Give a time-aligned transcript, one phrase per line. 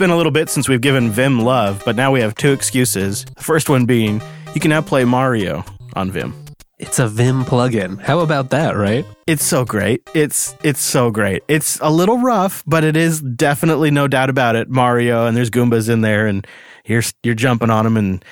[0.00, 3.26] been a little bit since we've given Vim love, but now we have two excuses.
[3.36, 4.22] The first one being
[4.54, 5.62] you can now play Mario
[5.92, 6.34] on Vim.
[6.78, 8.00] It's a Vim plugin.
[8.00, 9.04] How about that, right?
[9.26, 10.08] It's so great.
[10.14, 11.42] It's it's so great.
[11.48, 14.70] It's a little rough, but it is definitely no doubt about it.
[14.70, 16.46] Mario and there's Goombas in there, and
[16.86, 18.24] you're you're jumping on them, and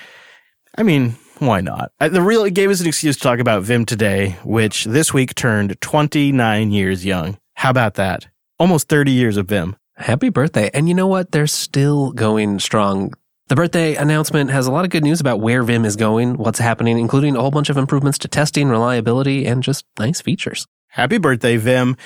[0.75, 1.91] I mean, why not?
[1.99, 5.13] Uh, the real it gave us an excuse to talk about Vim today, which this
[5.13, 7.37] week turned 29 years young.
[7.53, 8.27] How about that?
[8.57, 9.75] Almost 30 years of Vim.
[9.99, 10.69] Happy birthday.
[10.73, 11.31] And you know what?
[11.33, 13.13] They're still going strong.
[13.49, 16.59] The birthday announcement has a lot of good news about where Vim is going, what's
[16.59, 20.67] happening, including a whole bunch of improvements to testing, reliability, and just nice features.
[20.87, 21.97] Happy birthday, Vim.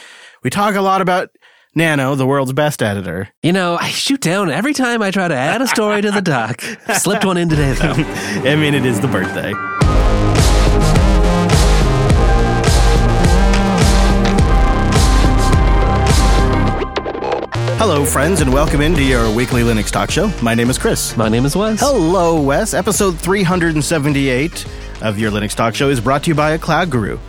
[0.44, 1.30] We talk a lot about
[1.76, 3.30] Nano, the world's best editor.
[3.44, 6.22] You know, I shoot down every time I try to add a story to the
[6.22, 6.62] doc.
[6.95, 7.94] Slipped one in today, though.
[8.50, 9.53] I mean, it is the birthday.
[17.86, 20.32] Hello, friends, and welcome into your weekly Linux talk show.
[20.42, 21.17] My name is Chris.
[21.17, 21.81] My name is Wes.
[21.81, 22.73] Hello, Wes.
[22.73, 24.66] Episode 378
[25.02, 27.20] of your Linux talk show is brought to you by a cloud guru,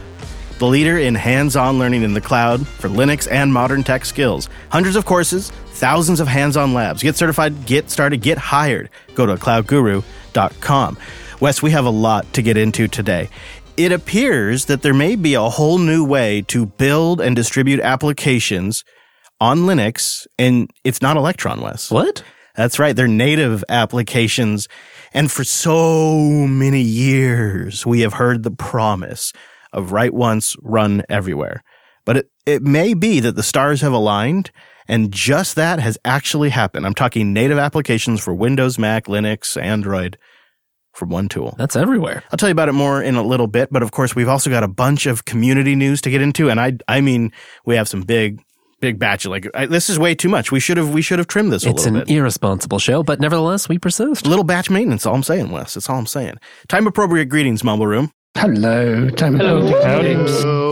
[0.61, 4.49] the leader in hands on learning in the cloud for Linux and modern tech skills.
[4.71, 7.03] Hundreds of courses, thousands of hands on labs.
[7.03, 8.91] Get certified, get started, get hired.
[9.17, 10.99] Go to cloudguru.com.
[11.41, 13.29] Wes, we have a lot to get into today.
[13.77, 18.85] It appears that there may be a whole new way to build and distribute applications
[19.41, 21.91] on Linux, and it's not Electron, Wes.
[21.91, 22.23] What?
[22.55, 22.95] That's right.
[22.95, 24.69] They're native applications.
[25.13, 29.33] And for so many years, we have heard the promise
[29.73, 31.65] of write once, run everywhere.
[32.05, 34.51] But it, it may be that the stars have aligned
[34.87, 36.87] and just that has actually happened.
[36.87, 40.19] I'm talking native applications for Windows, Mac, Linux, Android
[40.93, 41.55] from one tool.
[41.59, 42.23] That's everywhere.
[42.31, 44.49] I'll tell you about it more in a little bit, but of course we've also
[44.49, 47.33] got a bunch of community news to get into and I I mean
[47.65, 48.41] we have some big
[48.85, 50.53] big batch like I, this is way too much.
[50.53, 52.15] We should have we should have trimmed this a It's little an bit.
[52.15, 54.27] irresponsible show, but nevertheless, we persist.
[54.27, 55.73] little batch maintenance, all I'm saying, Wes.
[55.75, 56.35] That's all I'm saying.
[56.69, 58.11] Time appropriate greetings, Mumble Room.
[58.37, 59.67] Hello, time Hello.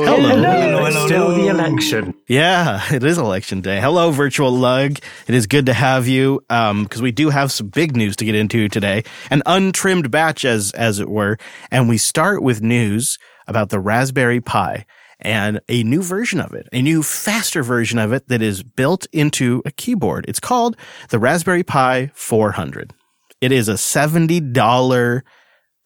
[0.05, 0.84] Hello.
[0.87, 2.12] It's still the election.
[2.28, 3.81] Yeah, it is election day.
[3.81, 4.99] Hello, virtual lug.
[5.29, 6.44] It is good to have you.
[6.50, 10.44] Um, because we do have some big news to get into today, an untrimmed batch,
[10.44, 11.39] as as it were,
[11.71, 14.84] and we start with news about the Raspberry Pi
[15.22, 19.06] and a new version of it, a new faster version of it that is built
[19.12, 20.25] into a keyboard.
[20.28, 20.77] It's called
[21.09, 22.93] the Raspberry Pi 400.
[23.41, 25.25] It is a seventy dollar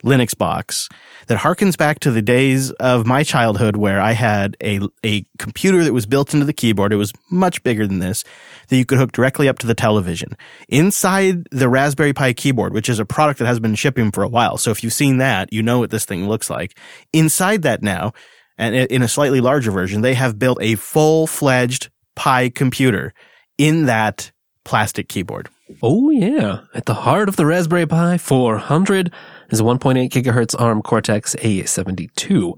[0.04, 0.88] Linux box
[1.26, 5.82] that harkens back to the days of my childhood where I had a, a computer
[5.84, 6.92] that was built into the keyboard.
[6.92, 8.22] It was much bigger than this
[8.68, 10.36] that you could hook directly up to the television.
[10.68, 14.28] Inside the Raspberry Pi keyboard, which is a product that has been shipping for a
[14.28, 14.58] while.
[14.58, 16.78] So if you've seen that, you know what this thing looks like.
[17.12, 18.12] Inside that now,
[18.58, 23.12] and in a slightly larger version, they have built a full fledged Pi computer
[23.58, 24.32] in that
[24.64, 25.48] plastic keyboard.
[25.82, 26.60] Oh, yeah.
[26.74, 29.12] At the heart of the Raspberry Pi 400
[29.50, 32.54] is a 1.8 gigahertz ARM Cortex A72.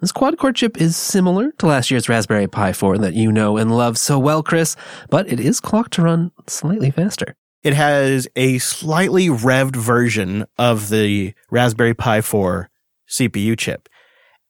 [0.00, 3.56] This quad core chip is similar to last year's Raspberry Pi 4 that you know
[3.56, 4.76] and love so well, Chris,
[5.08, 7.34] but it is clocked to run slightly faster.
[7.62, 12.68] It has a slightly revved version of the Raspberry Pi 4
[13.08, 13.88] CPU chip.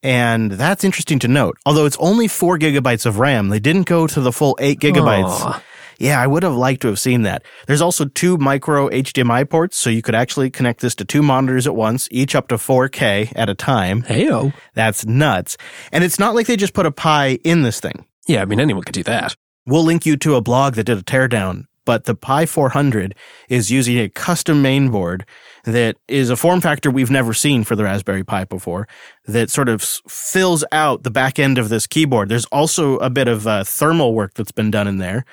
[0.07, 1.59] And that's interesting to note.
[1.67, 5.25] Although it's only four gigabytes of RAM, they didn't go to the full eight gigabytes.
[5.25, 5.63] Aw.
[5.99, 7.43] Yeah, I would have liked to have seen that.
[7.67, 11.67] There's also two micro HDMI ports, so you could actually connect this to two monitors
[11.67, 14.05] at once, each up to 4K at a time.
[14.05, 14.55] Heyo.
[14.75, 15.57] That's nuts.
[15.91, 18.05] And it's not like they just put a Pi in this thing.
[18.29, 19.35] Yeah, I mean, anyone could do that.
[19.67, 23.17] We'll link you to a blog that did a teardown, but the Pi 400
[23.49, 25.23] is using a custom mainboard
[25.67, 28.87] that is a form factor we've never seen for the Raspberry Pi before
[29.27, 32.29] that sort of fills out the back end of this keyboard.
[32.29, 35.25] There's also a bit of uh, thermal work that's been done in there.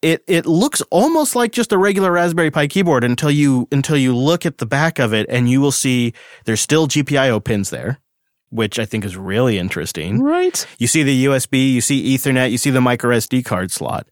[0.00, 4.16] It it looks almost like just a regular Raspberry Pi keyboard until you until you
[4.16, 6.12] look at the back of it and you will see
[6.44, 8.00] there's still GPIO pins there,
[8.48, 10.22] which I think is really interesting.
[10.22, 10.66] Right?
[10.78, 14.08] You see the USB, you see Ethernet, you see the micro SD card slot.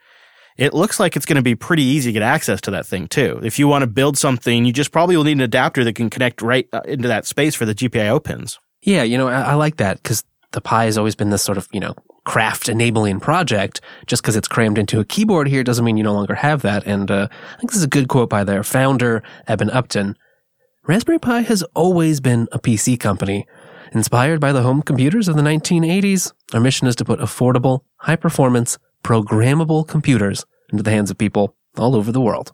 [0.61, 3.09] It looks like it's going to be pretty easy to get access to that thing
[3.09, 3.41] too.
[3.43, 6.11] If you want to build something, you just probably will need an adapter that can
[6.11, 8.59] connect right uh, into that space for the GPIO pins.
[8.83, 10.23] Yeah, you know, I, I like that because
[10.53, 11.95] the Pi has always been this sort of, you know,
[12.27, 13.81] craft enabling project.
[14.07, 16.87] Just because it's crammed into a keyboard here doesn't mean you no longer have that.
[16.87, 20.15] And uh, I think this is a good quote by their founder, Eben Upton.
[20.87, 23.47] Raspberry Pi has always been a PC company.
[23.93, 28.17] Inspired by the home computers of the 1980s, our mission is to put affordable, high
[28.17, 32.53] performance, programmable computers into the hands of people all over the world.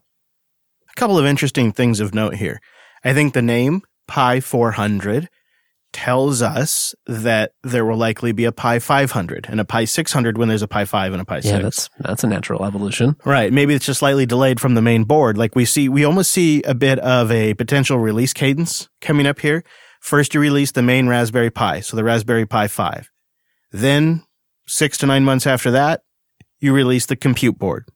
[0.91, 2.61] A couple of interesting things of note here.
[3.05, 5.29] I think the name Pi 400
[5.93, 10.49] tells us that there will likely be a Pi 500 and a Pi 600 when
[10.49, 11.47] there's a Pi 5 and a Pi 6.
[11.47, 13.17] Yeah, that's that's a natural evolution.
[13.25, 13.53] Right.
[13.53, 15.39] Maybe it's just slightly delayed from the main board.
[15.39, 19.41] Like we see, we almost see a bit of a potential release cadence coming up
[19.41, 19.65] here.
[20.01, 23.11] First, you release the main Raspberry Pi, so the Raspberry Pi 5.
[23.73, 24.23] Then,
[24.69, 26.03] six to nine months after that,
[26.61, 27.87] you release the compute board.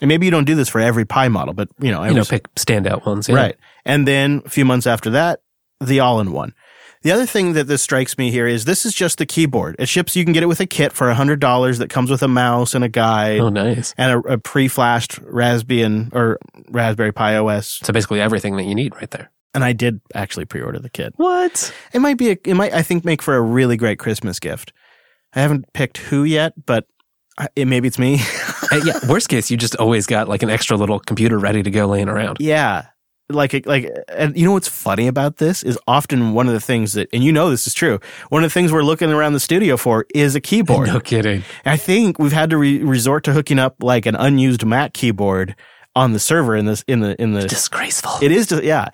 [0.00, 2.24] And maybe you don't do this for every Pi model, but you know, You know,
[2.24, 3.28] pick standout ones.
[3.28, 3.34] Yeah.
[3.36, 3.56] Right.
[3.84, 5.40] And then a few months after that,
[5.80, 6.54] the all in one.
[7.02, 9.76] The other thing that this strikes me here is this is just the keyboard.
[9.78, 12.28] It ships, you can get it with a kit for $100 that comes with a
[12.28, 13.94] mouse and a guide Oh, nice.
[13.96, 16.38] and a, a pre flashed Raspbian or
[16.70, 17.80] Raspberry Pi OS.
[17.84, 19.30] So basically everything that you need right there.
[19.54, 21.12] And I did actually pre order the kit.
[21.16, 21.72] What?
[21.92, 24.72] It might be, a, it might, I think, make for a really great Christmas gift.
[25.34, 26.86] I haven't picked who yet, but
[27.56, 28.20] it, maybe it's me.
[28.84, 28.98] Yeah.
[29.08, 32.10] Worst case, you just always got like an extra little computer ready to go laying
[32.10, 32.36] around.
[32.38, 32.88] Yeah.
[33.30, 36.92] Like, like, and you know what's funny about this is often one of the things
[36.92, 37.98] that, and you know this is true.
[38.28, 40.88] One of the things we're looking around the studio for is a keyboard.
[40.92, 41.44] No kidding.
[41.64, 45.56] I think we've had to re- resort to hooking up like an unused Mac keyboard
[45.96, 47.48] on the server in this in the in the.
[47.48, 48.12] Disgraceful.
[48.20, 48.88] It is, yeah.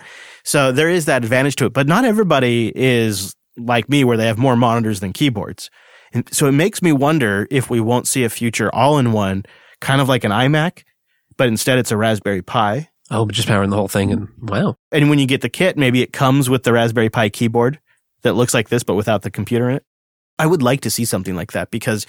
[0.44, 4.26] So there is that advantage to it, but not everybody is like me, where they
[4.29, 5.69] have more monitors than keyboards.
[6.14, 9.44] And so it makes me wonder if we won't see a future all-in-one,
[9.81, 10.84] kind of like an iMac,
[11.37, 12.88] but instead it's a Raspberry Pi.
[13.11, 14.12] oh, just powering the whole thing.
[14.12, 14.76] And wow.
[14.93, 17.81] And when you get the kit, maybe it comes with the Raspberry Pi keyboard
[18.22, 19.84] that looks like this, but without the computer in it.
[20.38, 22.06] I would like to see something like that because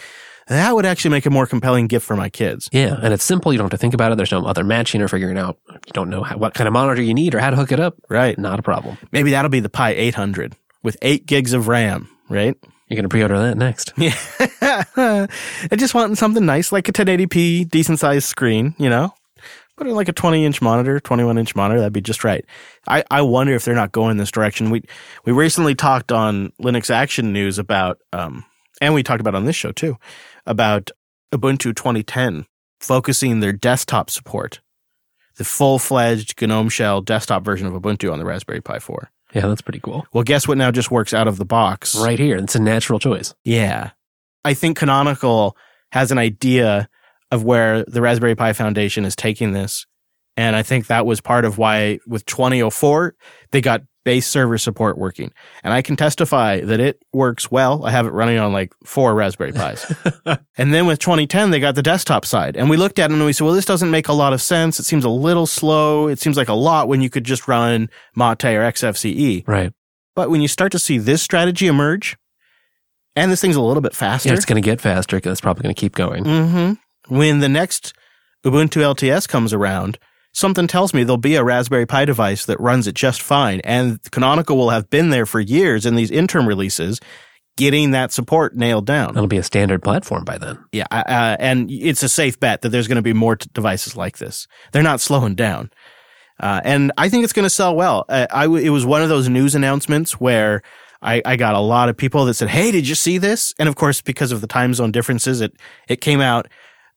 [0.48, 2.70] that would actually make a more compelling gift for my kids.
[2.72, 2.98] Yeah.
[3.02, 3.52] And it's simple.
[3.52, 4.16] You don't have to think about it.
[4.16, 5.58] There's no other matching or figuring out.
[5.70, 7.80] You don't know how, what kind of monitor you need or how to hook it
[7.80, 7.98] up.
[8.10, 8.38] Right.
[8.38, 8.98] Not a problem.
[9.12, 12.56] Maybe that'll be the Pi 800 with eight gigs of RAM, right?
[12.88, 13.94] You're going to pre order that next.
[13.98, 14.16] Yeah.
[15.72, 19.14] I just want something nice, like a 1080p, decent sized screen, you know?
[19.78, 22.46] Put in like a 20 inch monitor, 21 inch monitor, that'd be just right.
[22.88, 24.70] I, I wonder if they're not going this direction.
[24.70, 24.84] We,
[25.26, 28.46] we recently talked on Linux Action News about, um,
[28.80, 29.98] and we talked about on this show too,
[30.46, 30.92] about
[31.34, 32.46] Ubuntu 2010
[32.80, 34.62] focusing their desktop support,
[35.38, 39.12] the full fledged GNOME shell desktop version of Ubuntu on the Raspberry Pi 4.
[39.36, 40.08] Yeah, that's pretty cool.
[40.14, 41.96] Well, guess what now just works out of the box?
[41.96, 42.38] Right here.
[42.38, 43.36] It's a natural choice.
[43.44, 43.92] Yeah.
[44.46, 45.58] I think Canonical
[45.92, 46.88] has an idea
[47.32, 49.86] of where the Raspberry Pi Foundation is taking this.
[50.38, 53.16] And I think that was part of why with 2004,
[53.52, 55.34] they got base server support working.
[55.64, 57.84] And I can testify that it works well.
[57.84, 59.94] I have it running on like four Raspberry Pis.
[60.58, 62.56] and then with 2010, they got the desktop side.
[62.56, 64.42] And we looked at it and we said, well, this doesn't make a lot of
[64.42, 64.80] sense.
[64.80, 66.08] It seems a little slow.
[66.08, 69.46] It seems like a lot when you could just run Mate or XFCE.
[69.48, 69.74] Right.
[70.16, 72.16] But when you start to see this strategy emerge,
[73.18, 75.42] and this thing's a little bit faster, Yeah, it's going to get faster because it's
[75.42, 76.24] probably going to keep going.
[76.24, 76.74] hmm
[77.08, 77.94] when the next
[78.44, 80.00] Ubuntu LTS comes around,
[80.36, 83.62] something tells me there'll be a Raspberry Pi device that runs it just fine.
[83.64, 87.00] And Canonical will have been there for years in these interim releases,
[87.56, 89.12] getting that support nailed down.
[89.12, 90.60] It'll be a standard platform by then.
[90.74, 93.96] Yeah, uh, and it's a safe bet that there's going to be more t- devices
[93.96, 94.46] like this.
[94.74, 95.72] They're not slowing down,
[96.42, 98.04] uh, and I think it's going to sell well.
[98.10, 100.64] Uh, I w- it was one of those news announcements where
[101.02, 103.70] I, I got a lot of people that said, "Hey, did you see this?" And
[103.70, 105.54] of course, because of the time zone differences, it
[105.88, 106.50] it came out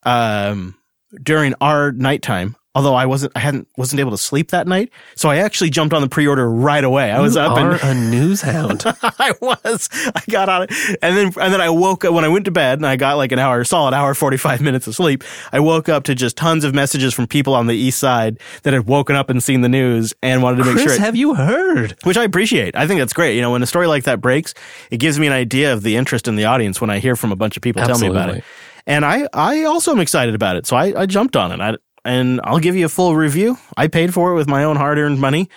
[0.02, 0.75] um,
[1.23, 2.56] during our nighttime.
[2.75, 5.94] Although I wasn't, I hadn't, wasn't able to sleep that night, so I actually jumped
[5.94, 7.11] on the pre-order right away.
[7.11, 8.85] I was You up are and a news hound.
[9.03, 9.88] I was.
[9.93, 10.70] I got on it,
[11.03, 13.17] and then and then I woke up when I went to bed, and I got
[13.17, 15.25] like an hour, solid hour, forty five minutes of sleep.
[15.50, 18.75] I woke up to just tons of messages from people on the east side that
[18.75, 20.95] had woken up and seen the news and wanted to make Chris, sure.
[20.95, 21.97] It, have you heard?
[22.04, 22.76] which I appreciate.
[22.76, 23.35] I think that's great.
[23.35, 24.54] You know, when a story like that breaks,
[24.90, 27.33] it gives me an idea of the interest in the audience when I hear from
[27.33, 28.45] a bunch of people tell me about it.
[28.87, 30.66] And I, I also am excited about it.
[30.66, 31.61] So I, I jumped on it.
[31.61, 31.75] I,
[32.09, 33.59] and I'll give you a full review.
[33.77, 35.49] I paid for it with my own hard earned money.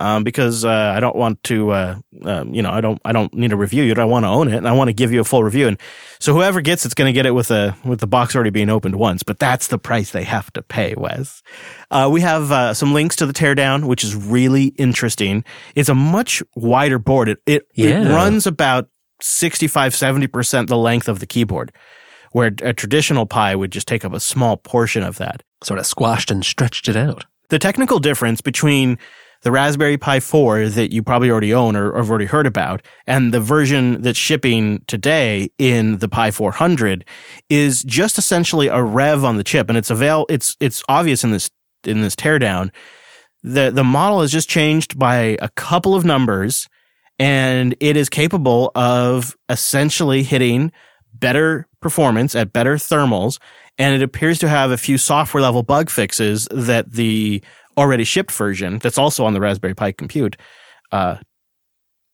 [0.00, 3.34] Um, because uh, I don't want to, uh, um, you know, I don't, I don't
[3.34, 3.98] need a review it.
[3.98, 5.66] I want to own it, and I want to give you a full review.
[5.66, 5.76] And
[6.20, 8.70] so whoever gets it's going to get it with a with the box already being
[8.70, 9.24] opened once.
[9.24, 11.42] But that's the price they have to pay, Wes.
[11.90, 15.42] Uh, we have uh, some links to the teardown, which is really interesting.
[15.74, 17.30] It's a much wider board.
[17.30, 18.88] It it, it runs about
[19.20, 21.72] 65, 70 percent the length of the keyboard,
[22.30, 25.86] where a traditional Pi would just take up a small portion of that Sort of
[25.86, 27.24] squashed and stretched it out.
[27.50, 28.98] the technical difference between
[29.42, 32.82] the Raspberry Pi 4 that you probably already own or, or have already heard about
[33.06, 37.04] and the version that's shipping today in the Pi 400
[37.48, 41.30] is just essentially a rev on the chip and it's avail it's it's obvious in
[41.30, 41.50] this
[41.84, 42.70] in this teardown
[43.44, 46.68] the the model has just changed by a couple of numbers
[47.20, 50.72] and it is capable of essentially hitting
[51.14, 53.38] better performance at better thermals
[53.78, 57.42] and it appears to have a few software level bug fixes that the
[57.76, 60.36] already shipped version that's also on the Raspberry Pi compute
[60.90, 61.16] uh,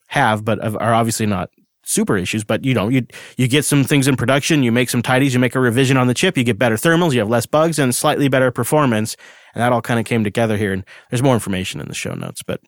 [0.09, 1.50] have, but are obviously not
[1.85, 2.44] super issues.
[2.44, 3.06] But you know, you
[3.37, 6.06] you get some things in production, you make some tidies, you make a revision on
[6.06, 9.16] the chip, you get better thermals, you have less bugs, and slightly better performance.
[9.54, 10.73] And that all kind of came together here.
[10.73, 12.61] And there's more information in the show notes, but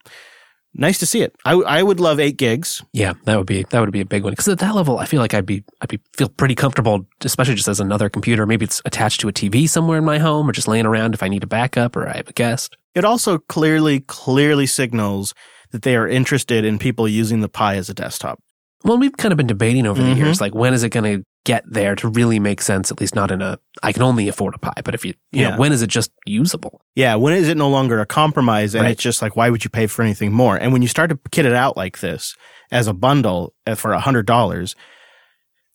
[0.78, 1.34] nice to see it.
[1.44, 2.82] I, I would love eight gigs.
[2.92, 5.06] Yeah, that would be that would be a big one because at that level, I
[5.06, 8.46] feel like I'd be I'd be feel pretty comfortable, especially just as another computer.
[8.46, 11.22] Maybe it's attached to a TV somewhere in my home, or just laying around if
[11.22, 12.76] I need a backup or I have a guest.
[12.94, 15.34] It also clearly clearly signals
[15.72, 18.38] that they are interested in people using the Pi as a desktop.
[18.84, 20.10] Well, we've kind of been debating over mm-hmm.
[20.10, 22.90] the years, like when is it going to get there to really make sense?
[22.90, 24.82] At least not in a I can only afford a pie.
[24.84, 25.50] but if you, you yeah.
[25.50, 26.82] know, when is it just usable?
[26.94, 28.90] Yeah, when is it no longer a compromise and right.
[28.90, 30.56] it's just like why would you pay for anything more?
[30.56, 32.36] And when you start to kit it out like this
[32.70, 34.74] as a bundle uh, for a hundred dollars,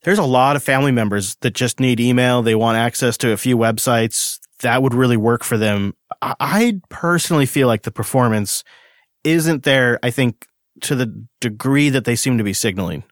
[0.03, 2.41] there's a lot of family members that just need email.
[2.41, 5.93] They want access to a few websites that would really work for them.
[6.21, 8.63] I personally feel like the performance
[9.23, 9.99] isn't there.
[10.03, 10.45] I think
[10.81, 13.03] to the degree that they seem to be signaling.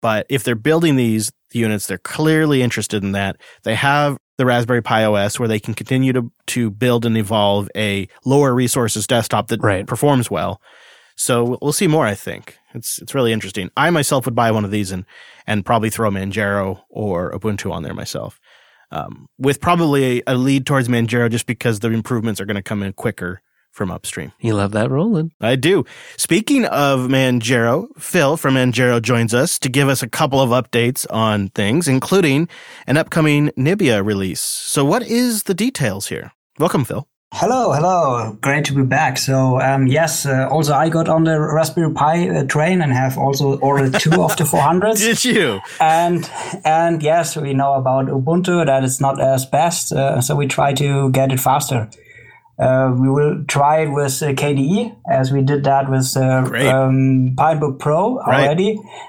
[0.00, 3.36] But if they're building these units, they're clearly interested in that.
[3.62, 7.68] They have the Raspberry Pi OS where they can continue to, to build and evolve
[7.76, 9.86] a lower resources desktop that right.
[9.86, 10.60] performs well.
[11.16, 12.58] So we'll see more, I think.
[12.74, 13.70] It's it's really interesting.
[13.76, 15.04] I myself would buy one of these and
[15.48, 18.38] and probably throw Manjaro or Ubuntu on there myself.
[18.90, 22.62] Um, with probably a, a lead towards Manjaro just because the improvements are going to
[22.62, 23.42] come in quicker
[23.78, 24.32] from upstream.
[24.40, 25.32] You love that rolling.
[25.40, 25.86] I do.
[26.18, 31.06] Speaking of Manjaro, Phil from Manjaro joins us to give us a couple of updates
[31.10, 32.48] on things, including
[32.86, 34.40] an upcoming Nibia release.
[34.40, 36.32] So, what is the details here?
[36.58, 37.06] Welcome, Phil.
[37.34, 38.38] Hello, hello.
[38.40, 39.18] Great to be back.
[39.18, 43.18] So, um, yes, uh, also I got on the Raspberry Pi uh, train and have
[43.18, 44.96] also ordered two of the 400s.
[45.08, 45.60] Did you?
[45.78, 46.28] And
[46.64, 50.72] and yes, we know about Ubuntu that it's not as best, uh, so we try
[50.74, 51.88] to get it faster.
[52.58, 56.42] Uh, we will try it with uh, KDE as we did that with uh,
[56.74, 58.76] um, Pinebook Pro already.
[58.76, 59.04] Right.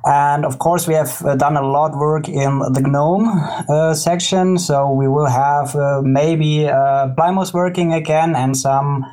[0.05, 3.27] And of course, we have uh, done a lot of work in the GNOME
[3.71, 4.59] uh, section.
[4.59, 9.07] So we will have uh, maybe uh, Plymouth working again and some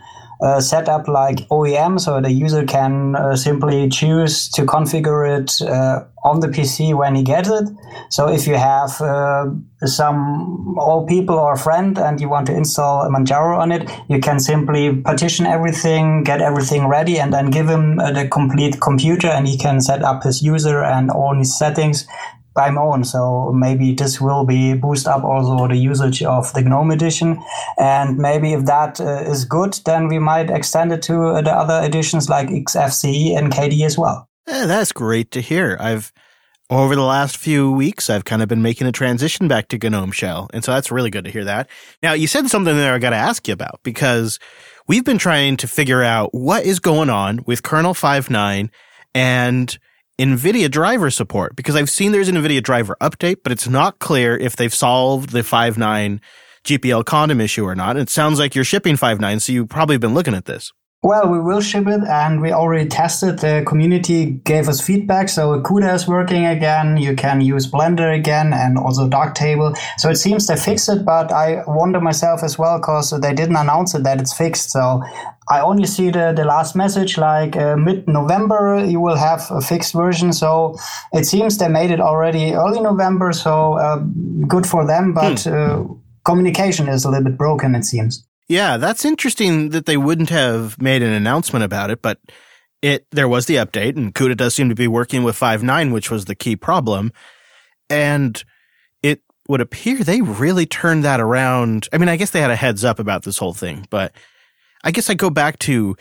[0.44, 6.04] uh, setup like OEM, so the user can uh, simply choose to configure it uh,
[6.26, 7.70] on the PC when he gets it.
[8.10, 9.46] So if you have uh,
[9.86, 14.38] some old people or friend and you want to install Manjaro on it, you can
[14.40, 19.48] simply partition everything, get everything ready, and then give him uh, the complete computer, and
[19.48, 22.06] he can set up his user and all his settings
[22.54, 23.04] by my own.
[23.04, 27.42] So maybe this will be boost up also the usage of the GNOME edition.
[27.78, 31.52] And maybe if that uh, is good, then we might extend it to uh, the
[31.52, 34.30] other editions like XFCE and KDE as well.
[34.48, 35.78] Yeah, that's great to hear.
[35.80, 36.12] I've
[36.70, 40.12] over the last few weeks, I've kind of been making a transition back to GNOME
[40.12, 40.50] Shell.
[40.54, 41.70] And so that's really good to hear that.
[42.02, 44.40] Now, you said something there I got to ask you about because
[44.88, 48.70] we've been trying to figure out what is going on with kernel 5.9
[49.14, 49.80] and
[50.20, 54.38] NVIDIA driver support because I've seen there's an NVIDIA driver update, but it's not clear
[54.38, 56.20] if they've solved the 5.9
[56.64, 57.92] GPL condom issue or not.
[57.92, 60.72] And it sounds like you're shipping 5.9, so you've probably been looking at this.
[61.04, 63.40] Well, we will ship it and we already tested.
[63.40, 65.28] The community gave us feedback.
[65.28, 66.96] So CUDA is working again.
[66.96, 69.78] You can use Blender again and also Darktable.
[69.98, 73.58] So it seems they fixed it, but I wonder myself as well because they didn't
[73.58, 74.72] announce it that it's fixed.
[74.72, 75.04] So
[75.50, 79.60] I only see the, the last message like uh, mid November, you will have a
[79.60, 80.32] fixed version.
[80.32, 80.78] So
[81.12, 83.34] it seems they made it already early November.
[83.34, 83.98] So uh,
[84.48, 85.14] good for them.
[85.14, 85.54] But hmm.
[85.54, 85.84] uh,
[86.24, 88.26] communication is a little bit broken, it seems.
[88.48, 92.20] Yeah, that's interesting that they wouldn't have made an announcement about it, but
[92.82, 96.12] it there was the update, and CUDA does seem to be working with 5.9, which
[96.12, 97.14] was the key problem.
[97.90, 98.44] And
[99.02, 101.88] it would appear they really turned that around.
[101.94, 104.14] I mean, I guess they had a heads up about this whole thing, but
[104.84, 105.96] I guess I go back to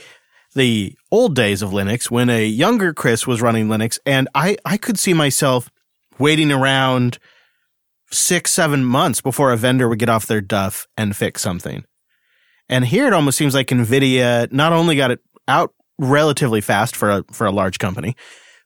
[0.54, 4.76] the old days of Linux when a younger Chris was running Linux, and I, I
[4.76, 5.70] could see myself
[6.18, 7.18] waiting around
[8.10, 11.84] six, seven months before a vendor would get off their duff and fix something.
[12.68, 17.10] And here it almost seems like Nvidia not only got it out relatively fast for
[17.10, 18.16] a for a large company,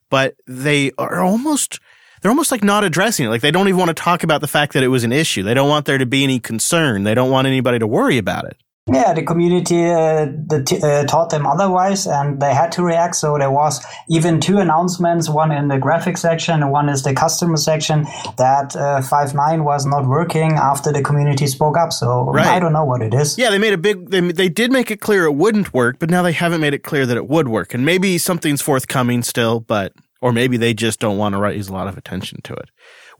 [0.09, 1.79] but they are almost
[2.21, 3.29] they're almost like not addressing it.
[3.29, 5.43] Like they don't even want to talk about the fact that it was an issue.
[5.43, 7.03] They don't want there to be any concern.
[7.03, 8.57] They don't want anybody to worry about it.
[8.91, 13.15] Yeah, the community uh, the t- uh, taught them otherwise, and they had to react.
[13.15, 17.13] So there was even two announcements: one in the graphics section, and one is the
[17.13, 18.05] customer section.
[18.37, 21.91] That uh, five nine was not working after the community spoke up.
[21.91, 22.47] So right.
[22.47, 23.37] I don't know what it is.
[23.37, 24.09] Yeah, they made a big.
[24.09, 26.83] They they did make it clear it wouldn't work, but now they haven't made it
[26.83, 27.73] clear that it would work.
[27.73, 31.73] And maybe something's forthcoming still, but or maybe they just don't want to raise a
[31.73, 32.69] lot of attention to it.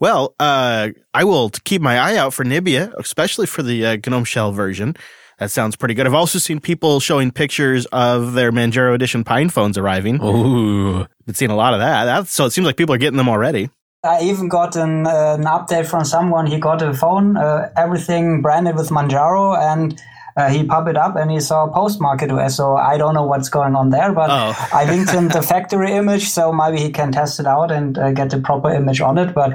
[0.00, 4.24] Well, uh, I will keep my eye out for Nibia, especially for the uh, GNOME
[4.24, 4.96] Shell version.
[5.38, 6.06] That sounds pretty good.
[6.06, 10.20] I've also seen people showing pictures of their Manjaro Edition Pine phones arriving.
[10.22, 11.06] Ooh.
[11.26, 12.04] Been seeing a lot of that.
[12.06, 13.70] That's, so it seems like people are getting them already.
[14.04, 16.46] I even got an, uh, an update from someone.
[16.46, 20.00] He got a phone, uh, everything branded with Manjaro, and
[20.36, 22.56] uh, he popped it up and he saw Postmarket OS.
[22.56, 24.68] So I don't know what's going on there, but oh.
[24.72, 28.12] I linked him the factory image, so maybe he can test it out and uh,
[28.12, 29.34] get the proper image on it.
[29.34, 29.52] But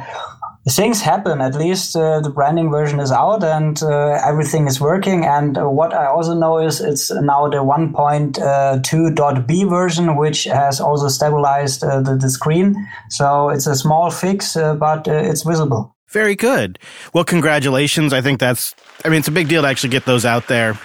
[0.70, 1.42] things happen.
[1.42, 5.26] At least uh, the branding version is out and uh, everything is working.
[5.26, 10.80] And uh, what I also know is it's now the 1.2.b uh, version, which has
[10.80, 12.76] also stabilized uh, the, the, screen.
[13.10, 15.96] So it's a small fix, uh, but it's visible.
[16.10, 16.80] Very good.
[17.14, 18.14] Well, congratulations.
[18.14, 20.80] I think that's, I mean, it's a big deal to actually get those out there.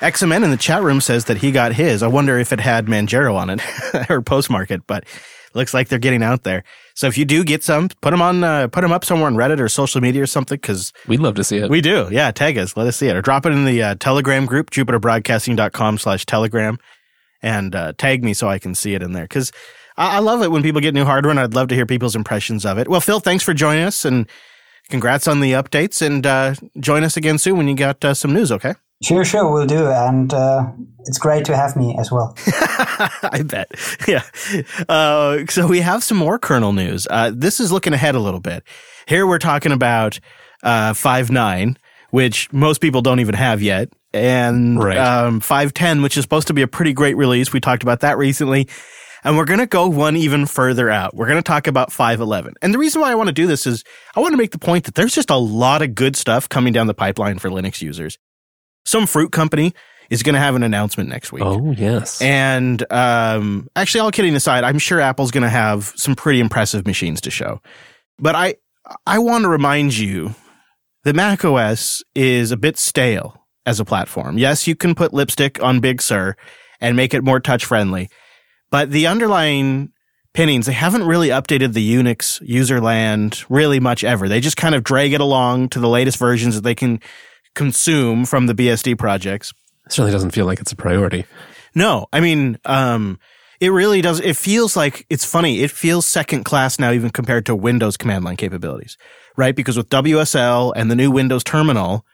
[0.00, 2.02] XMN in the chat room says that he got his.
[2.02, 3.60] I wonder if it had Manjaro on it
[4.10, 5.04] or Postmarket, but
[5.54, 6.64] looks like they're getting out there.
[7.00, 9.34] So if you do get some, put them on, uh, put them up somewhere on
[9.34, 11.70] Reddit or social media or something, because we'd love to see it.
[11.70, 12.06] We do.
[12.10, 12.30] Yeah.
[12.30, 12.76] Tag us.
[12.76, 16.76] Let us see it or drop it in the uh, Telegram group, jupiterbroadcasting.com slash Telegram
[17.40, 19.26] and uh, tag me so I can see it in there.
[19.26, 19.50] Cause
[19.96, 22.14] I-, I love it when people get new hardware and I'd love to hear people's
[22.14, 22.86] impressions of it.
[22.86, 24.28] Well, Phil, thanks for joining us and
[24.90, 28.34] congrats on the updates and uh, join us again soon when you got uh, some
[28.34, 28.52] news.
[28.52, 28.74] Okay.
[29.02, 29.86] Sure, sure, we'll do.
[29.86, 30.70] And uh,
[31.06, 32.34] it's great to have me as well.
[32.46, 33.72] I bet.
[34.06, 34.22] Yeah.
[34.88, 37.06] Uh, so we have some more kernel news.
[37.08, 38.64] Uh, this is looking ahead a little bit.
[39.06, 40.20] Here we're talking about
[40.62, 41.76] uh, 5.9,
[42.10, 44.96] which most people don't even have yet, and right.
[44.96, 47.52] um, 5.10, which is supposed to be a pretty great release.
[47.52, 48.68] We talked about that recently.
[49.22, 51.14] And we're going to go one even further out.
[51.14, 52.54] We're going to talk about 511.
[52.62, 53.84] And the reason why I want to do this is
[54.16, 56.72] I want to make the point that there's just a lot of good stuff coming
[56.72, 58.18] down the pipeline for Linux users
[58.84, 59.74] some fruit company
[60.10, 61.44] is going to have an announcement next week.
[61.44, 62.20] Oh, yes.
[62.20, 66.86] And um, actually, all kidding aside, I'm sure Apple's going to have some pretty impressive
[66.86, 67.60] machines to show.
[68.18, 68.56] But I,
[69.06, 70.34] I want to remind you
[71.04, 74.36] that Mac OS is a bit stale as a platform.
[74.36, 76.34] Yes, you can put lipstick on Big Sur
[76.80, 78.08] and make it more touch friendly,
[78.70, 79.92] but the underlying
[80.32, 84.28] pinnings, they haven't really updated the Unix user land really much ever.
[84.28, 87.00] They just kind of drag it along to the latest versions that they can
[87.54, 89.52] consume from the BSD projects.
[89.86, 91.24] It certainly doesn't feel like it's a priority.
[91.74, 93.18] No, I mean, um,
[93.60, 94.20] it really does.
[94.20, 95.60] It feels like it's funny.
[95.62, 98.96] It feels second class now, even compared to Windows command line capabilities,
[99.36, 99.54] right?
[99.54, 102.04] Because with WSL and the new Windows terminal,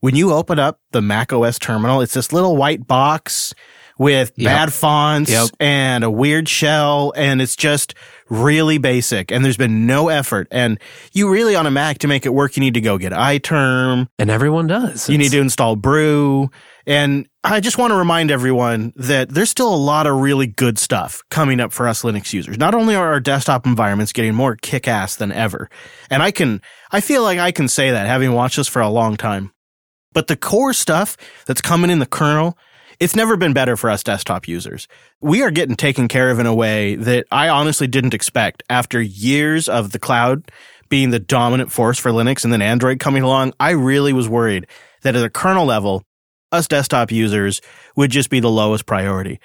[0.00, 3.54] when you open up the Mac OS terminal, it's this little white box
[3.98, 4.48] with yep.
[4.50, 5.48] bad fonts yep.
[5.60, 7.12] and a weird shell.
[7.16, 7.94] And it's just
[8.32, 9.30] really basic.
[9.30, 10.48] And there's been no effort.
[10.50, 10.80] And
[11.12, 14.08] you really on a Mac to make it work, you need to go get iTerm.
[14.18, 15.08] And everyone does.
[15.08, 16.50] You need to install Brew.
[16.86, 20.78] And I just want to remind everyone that there's still a lot of really good
[20.78, 22.56] stuff coming up for us Linux users.
[22.56, 25.68] Not only are our desktop environments getting more kick ass than ever,
[26.10, 28.88] and I can, I feel like I can say that having watched this for a
[28.88, 29.52] long time,
[30.12, 31.16] but the core stuff
[31.46, 32.56] that's coming in the kernel
[33.02, 34.86] it's never been better for us desktop users.
[35.20, 39.02] We are getting taken care of in a way that I honestly didn't expect after
[39.02, 40.52] years of the cloud
[40.88, 43.54] being the dominant force for Linux and then Android coming along.
[43.58, 44.68] I really was worried
[45.02, 46.04] that at a kernel level,
[46.52, 47.60] us desktop users
[47.96, 49.40] would just be the lowest priority.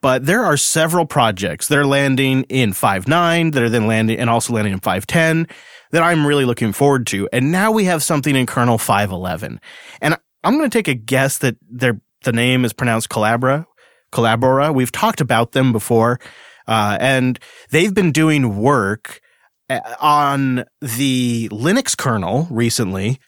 [0.00, 4.30] But there are several projects that are landing in 5.9 that are then landing and
[4.30, 5.50] also landing in 5.10
[5.90, 7.28] that I'm really looking forward to.
[7.30, 9.58] And now we have something in kernel 5.11.
[10.00, 13.66] And I'm going to take a guess that they're the name is pronounced Calabra,
[14.12, 14.74] Collabora.
[14.74, 16.18] We've talked about them before,
[16.66, 17.38] uh, and
[17.70, 19.20] they've been doing work
[19.68, 23.18] uh, on the Linux kernel recently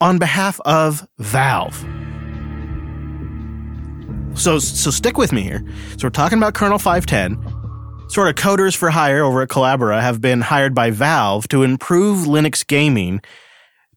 [0.00, 1.84] on behalf of Valve.
[4.34, 5.64] So, so stick with me here.
[5.96, 8.08] So we're talking about kernel 510.
[8.08, 12.26] Sort of coders for hire over at Collabora have been hired by Valve to improve
[12.26, 13.20] Linux gaming,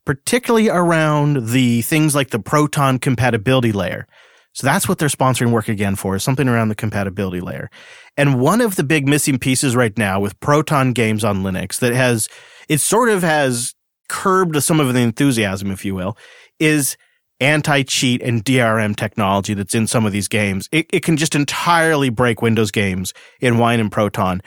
[0.05, 4.07] particularly around the things like the Proton compatibility layer.
[4.53, 7.69] So that's what they're sponsoring work again for, is something around the compatibility layer.
[8.17, 11.93] And one of the big missing pieces right now with Proton games on Linux that
[11.93, 12.27] has,
[12.67, 13.73] it sort of has
[14.09, 16.17] curbed some of the enthusiasm, if you will,
[16.59, 16.97] is
[17.39, 20.69] anti-cheat and DRM technology that's in some of these games.
[20.71, 24.41] It, it can just entirely break Windows games in Wine and Proton.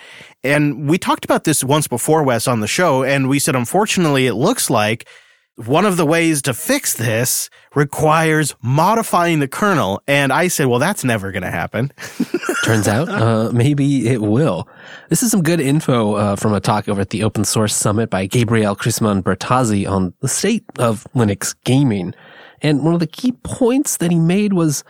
[0.44, 4.26] And we talked about this once before, Wes, on the show, and we said, unfortunately,
[4.26, 5.08] it looks like
[5.56, 10.02] one of the ways to fix this requires modifying the kernel.
[10.08, 11.92] And I said, well, that's never going to happen.
[12.64, 14.68] Turns out, uh, maybe it will.
[15.10, 18.10] This is some good info uh, from a talk over at the Open Source Summit
[18.10, 22.14] by Gabriel Krisman Bertazi on the state of Linux gaming.
[22.60, 24.82] And one of the key points that he made was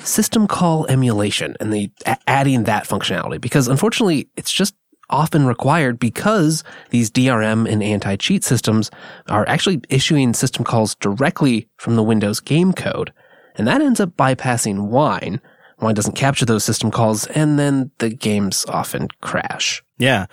[0.00, 1.90] system call emulation and the
[2.26, 4.74] adding that functionality because unfortunately it's just
[5.14, 8.90] often required because these DRM and anti-cheat systems
[9.28, 13.12] are actually issuing system calls directly from the Windows game code.
[13.54, 15.40] And that ends up bypassing Wine.
[15.78, 19.84] Wine doesn't capture those system calls and then the games often crash.
[19.98, 20.26] Yeah.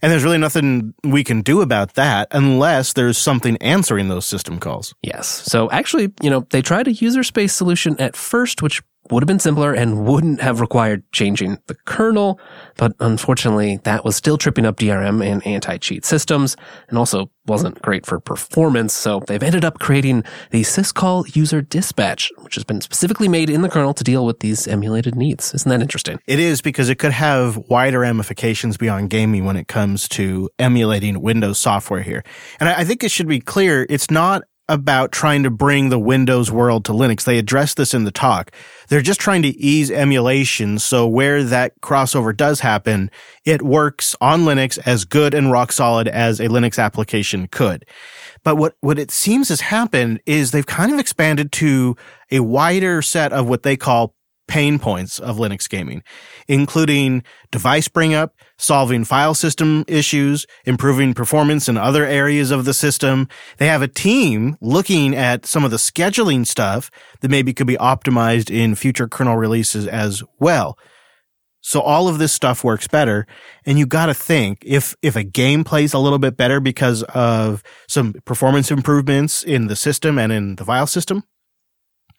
[0.00, 4.60] And there's really nothing we can do about that unless there's something answering those system
[4.60, 4.94] calls.
[5.02, 5.26] Yes.
[5.26, 9.26] So actually, you know, they tried a user space solution at first, which would have
[9.26, 12.40] been simpler and wouldn't have required changing the kernel.
[12.76, 16.56] But unfortunately, that was still tripping up DRM and anti-cheat systems
[16.88, 18.92] and also wasn't great for performance.
[18.92, 23.62] So they've ended up creating the syscall user dispatch, which has been specifically made in
[23.62, 25.54] the kernel to deal with these emulated needs.
[25.54, 26.20] Isn't that interesting?
[26.26, 31.20] It is because it could have wider ramifications beyond gaming when it comes to emulating
[31.20, 32.22] Windows software here.
[32.60, 36.50] And I think it should be clear it's not about trying to bring the Windows
[36.50, 37.24] world to Linux.
[37.24, 38.50] They address this in the talk.
[38.88, 40.78] They're just trying to ease emulation.
[40.78, 43.10] So where that crossover does happen,
[43.44, 47.84] it works on Linux as good and rock solid as a Linux application could.
[48.44, 51.96] But what, what it seems has happened is they've kind of expanded to
[52.30, 54.14] a wider set of what they call
[54.48, 56.02] pain points of Linux gaming,
[56.48, 62.74] including device bring up, solving file system issues, improving performance in other areas of the
[62.74, 63.28] system.
[63.58, 67.76] They have a team looking at some of the scheduling stuff that maybe could be
[67.76, 70.78] optimized in future kernel releases as well.
[71.60, 73.26] So all of this stuff works better.
[73.66, 77.02] And you got to think if, if a game plays a little bit better because
[77.02, 81.24] of some performance improvements in the system and in the file system,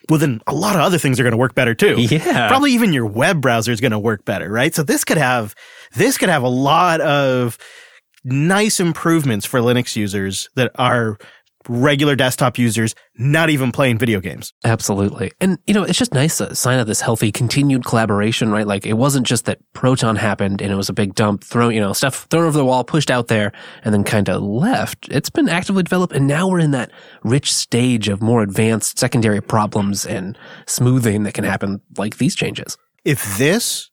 [0.09, 1.95] well, then a lot of other things are going to work better too.
[1.99, 2.47] Yeah.
[2.47, 4.73] Probably even your web browser is going to work better, right?
[4.73, 5.55] So this could have,
[5.93, 7.57] this could have a lot of
[8.23, 11.17] nice improvements for Linux users that are
[11.69, 14.53] regular desktop users not even playing video games.
[14.63, 15.31] Absolutely.
[15.39, 18.67] And, you know, it's just nice a sign of this healthy continued collaboration, right?
[18.67, 21.79] Like it wasn't just that Proton happened and it was a big dump thrown, you
[21.79, 23.53] know, stuff thrown over the wall, pushed out there
[23.83, 25.07] and then kind of left.
[25.09, 26.91] It's been actively developed and now we're in that
[27.23, 32.77] rich stage of more advanced secondary problems and smoothing that can happen like these changes.
[33.05, 33.89] If this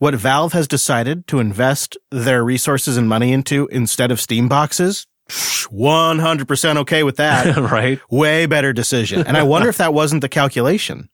[0.00, 5.06] what Valve has decided to invest their resources and money into instead of Steam boxes,
[5.30, 7.56] 100% okay with that.
[7.70, 8.00] right.
[8.10, 9.26] Way better decision.
[9.26, 11.08] And I wonder if that wasn't the calculation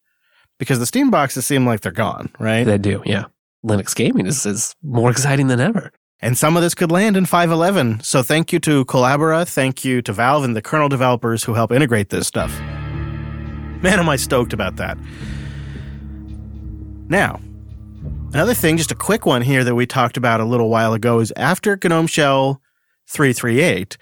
[0.59, 2.65] because the Steam boxes seem like they're gone, right?
[2.65, 3.27] They do, yeah.
[3.65, 5.93] Linux gaming is, is more exciting than ever.
[6.21, 8.05] And some of this could land in 5.11.
[8.05, 9.47] So thank you to Collabora.
[9.47, 12.59] Thank you to Valve and the kernel developers who help integrate this stuff.
[13.83, 14.97] Man, am I stoked about that.
[17.09, 17.41] Now,
[18.33, 21.21] another thing, just a quick one here that we talked about a little while ago
[21.21, 22.63] is after GNOME Shell
[23.09, 23.97] 338,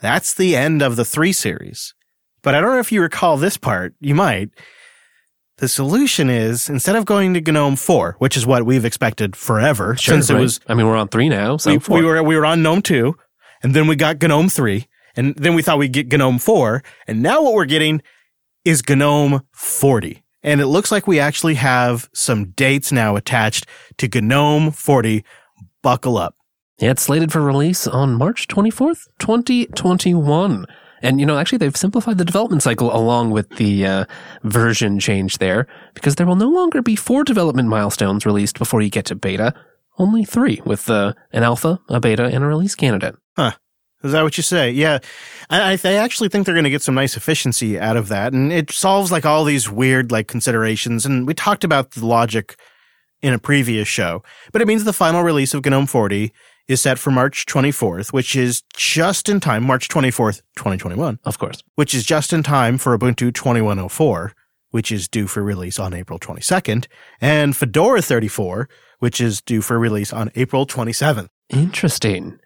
[0.00, 1.94] that's the end of the 3 series.
[2.42, 3.94] But I don't know if you recall this part.
[4.00, 4.50] You might.
[5.58, 9.94] The solution is instead of going to GNOME 4, which is what we've expected forever
[9.96, 10.38] sure, since right.
[10.38, 12.62] it was I mean, we're on 3 now, so we, we, were we were on
[12.62, 13.14] GNOME 2
[13.62, 14.86] and then we got GNOME 3
[15.16, 18.00] and then we thought we'd get GNOME 4 and now what we're getting
[18.64, 20.22] is GNOME 40.
[20.42, 23.66] And it looks like we actually have some dates now attached
[23.98, 25.24] to GNOME 40.
[25.82, 26.36] Buckle up.
[26.82, 30.64] It's slated for release on March 24th, 2021.
[31.02, 34.04] And, you know, actually they've simplified the development cycle along with the uh,
[34.44, 38.88] version change there because there will no longer be four development milestones released before you
[38.88, 39.52] get to beta,
[39.98, 43.14] only three with uh, an alpha, a beta, and a release candidate.
[43.36, 43.52] Huh.
[44.02, 44.70] Is that what you say?
[44.70, 45.00] Yeah.
[45.50, 48.32] I, I actually think they're going to get some nice efficiency out of that.
[48.32, 51.04] And it solves like all these weird like considerations.
[51.04, 52.56] And we talked about the logic
[53.20, 56.32] in a previous show, but it means the final release of GNOME 40
[56.70, 61.18] is set for March 24th, which is just in time, March 24th, 2021.
[61.24, 61.62] Of course.
[61.74, 64.32] Which is just in time for Ubuntu 2104,
[64.70, 66.86] which is due for release on April 22nd,
[67.20, 68.68] and Fedora 34,
[69.00, 71.28] which is due for release on April 27th.
[71.48, 72.38] Interesting.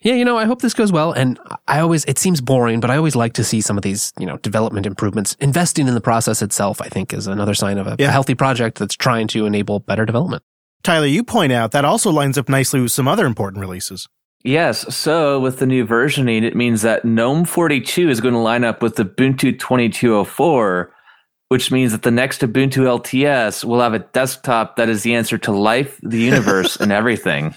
[0.00, 1.12] Yeah, you know, I hope this goes well.
[1.12, 4.12] And I always, it seems boring, but I always like to see some of these,
[4.18, 5.34] you know, development improvements.
[5.40, 8.08] Investing in the process itself, I think, is another sign of a, Yeah.
[8.08, 10.42] a healthy project that's trying to enable better development.
[10.82, 14.08] Tyler, you point out that also lines up nicely with some other important releases.
[14.44, 14.94] Yes.
[14.94, 18.80] So with the new versioning, it means that GNOME 42 is going to line up
[18.80, 20.92] with the Ubuntu 2204,
[21.48, 25.38] which means that the next Ubuntu LTS will have a desktop that is the answer
[25.38, 27.54] to life, the universe, and everything.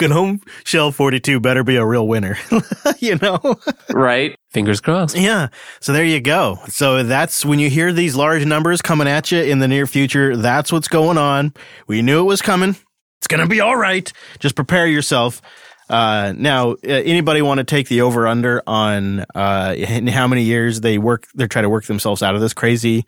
[0.00, 2.38] GNOME Shell 42 better be a real winner,
[2.98, 3.56] you know?
[3.92, 4.36] right?
[4.52, 5.16] Fingers crossed.
[5.16, 5.48] Yeah.
[5.80, 6.58] So there you go.
[6.68, 10.36] So that's when you hear these large numbers coming at you in the near future,
[10.36, 11.52] that's what's going on.
[11.88, 12.76] We knew it was coming.
[13.20, 14.10] It's going to be all right.
[14.38, 15.42] Just prepare yourself.
[15.88, 20.42] Uh, now, uh, anybody want to take the over under on uh, in how many
[20.42, 21.26] years they work?
[21.34, 23.04] They're trying to work themselves out of this crazy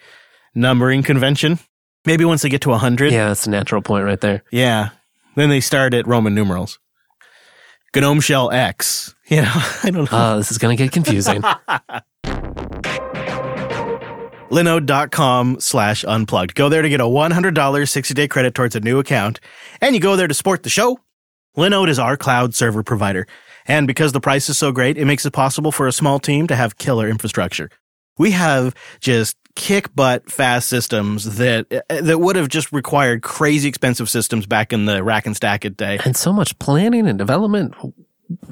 [0.55, 1.59] numbering convention.
[2.05, 3.13] Maybe once they get to hundred.
[3.13, 4.43] Yeah, that's a natural point right there.
[4.51, 4.91] Yeah.
[5.35, 6.79] Then they start at Roman numerals.
[7.95, 9.15] GNOME Shell X.
[9.29, 9.53] You know,
[9.85, 10.17] I don't know.
[10.19, 11.43] Uh, this is going to get confusing.
[14.51, 16.55] linode.com slash unplugged.
[16.55, 19.41] Go there to get a $100 60 day credit towards a new account.
[19.83, 20.99] And you go there to support the show.
[21.59, 23.27] Linode is our cloud server provider.
[23.67, 26.47] And because the price is so great, it makes it possible for a small team
[26.47, 27.69] to have killer infrastructure.
[28.17, 33.23] We have just kick butt fast systems that eh, eh, that would have just required
[33.23, 35.99] crazy expensive systems back in the rack and stack it day.
[36.05, 37.75] and so much planning and development.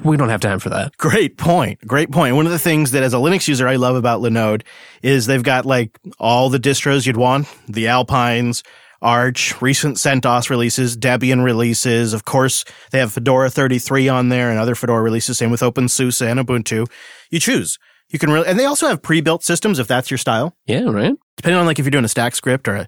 [0.03, 0.97] We don't have time for that.
[0.97, 1.79] Great point.
[1.87, 2.35] Great point.
[2.35, 4.63] One of the things that as a Linux user I love about Linode
[5.01, 8.63] is they've got like all the distros you'd want, the Alpines,
[9.01, 12.13] Arch, recent CentOS releases, Debian releases.
[12.13, 15.37] Of course, they have Fedora 33 on there and other Fedora releases.
[15.37, 16.89] Same with OpenSUSE and Ubuntu.
[17.29, 17.77] You choose.
[18.09, 20.55] You can really, and they also have pre-built systems if that's your style.
[20.65, 21.13] Yeah, right?
[21.35, 22.87] Depending on like if you're doing a stack script or a,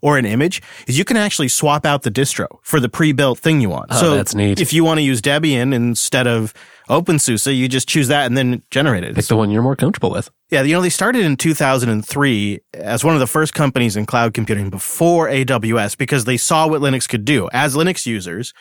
[0.00, 3.60] or an image, is you can actually swap out the distro for the pre-built thing
[3.60, 3.88] you want.
[3.90, 4.60] Oh, so that's neat.
[4.60, 6.54] If you want to use Debian instead of
[6.90, 9.14] OpenSUSE, you just choose that and then generate it.
[9.14, 10.28] Pick the one you're more comfortable with.
[10.50, 14.34] Yeah, you know, they started in 2003 as one of the first companies in cloud
[14.34, 18.52] computing before AWS because they saw what Linux could do as Linux users.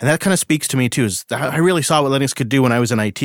[0.00, 2.34] And that kind of speaks to me too, is that I really saw what Linux
[2.34, 3.22] could do when I was in IT.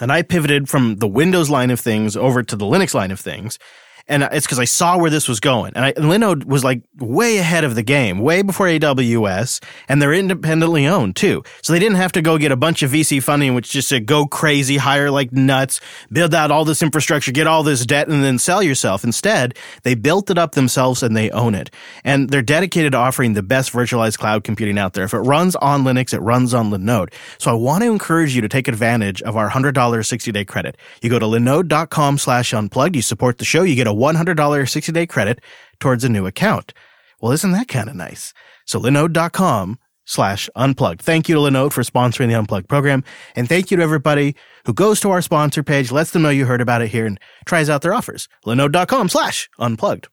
[0.00, 3.20] And I pivoted from the Windows line of things over to the Linux line of
[3.20, 3.58] things.
[4.06, 5.72] And it's because I saw where this was going.
[5.74, 10.12] And, I, Linode was like way ahead of the game, way before AWS, and they're
[10.12, 11.42] independently owned too.
[11.62, 14.06] So they didn't have to go get a bunch of VC funding, which just said
[14.06, 15.80] go crazy, hire like nuts,
[16.12, 19.04] build out all this infrastructure, get all this debt, and then sell yourself.
[19.04, 21.70] Instead, they built it up themselves and they own it.
[22.04, 25.04] And they're dedicated to offering the best virtualized cloud computing out there.
[25.04, 27.12] If it runs on Linux, it runs on Linode.
[27.38, 30.76] So I want to encourage you to take advantage of our $100 60 day credit.
[31.00, 32.96] You go to linode.com slash unplugged.
[32.96, 33.62] You support the show.
[33.62, 35.40] You get a $100 60 day credit
[35.80, 36.72] towards a new account.
[37.20, 38.34] Well, isn't that kind of nice?
[38.66, 41.02] So linode.com slash unplugged.
[41.02, 43.04] Thank you to Linode for sponsoring the Unplugged program.
[43.34, 46.46] And thank you to everybody who goes to our sponsor page, lets them know you
[46.46, 48.28] heard about it here and tries out their offers.
[48.46, 50.08] Linode.com slash unplugged.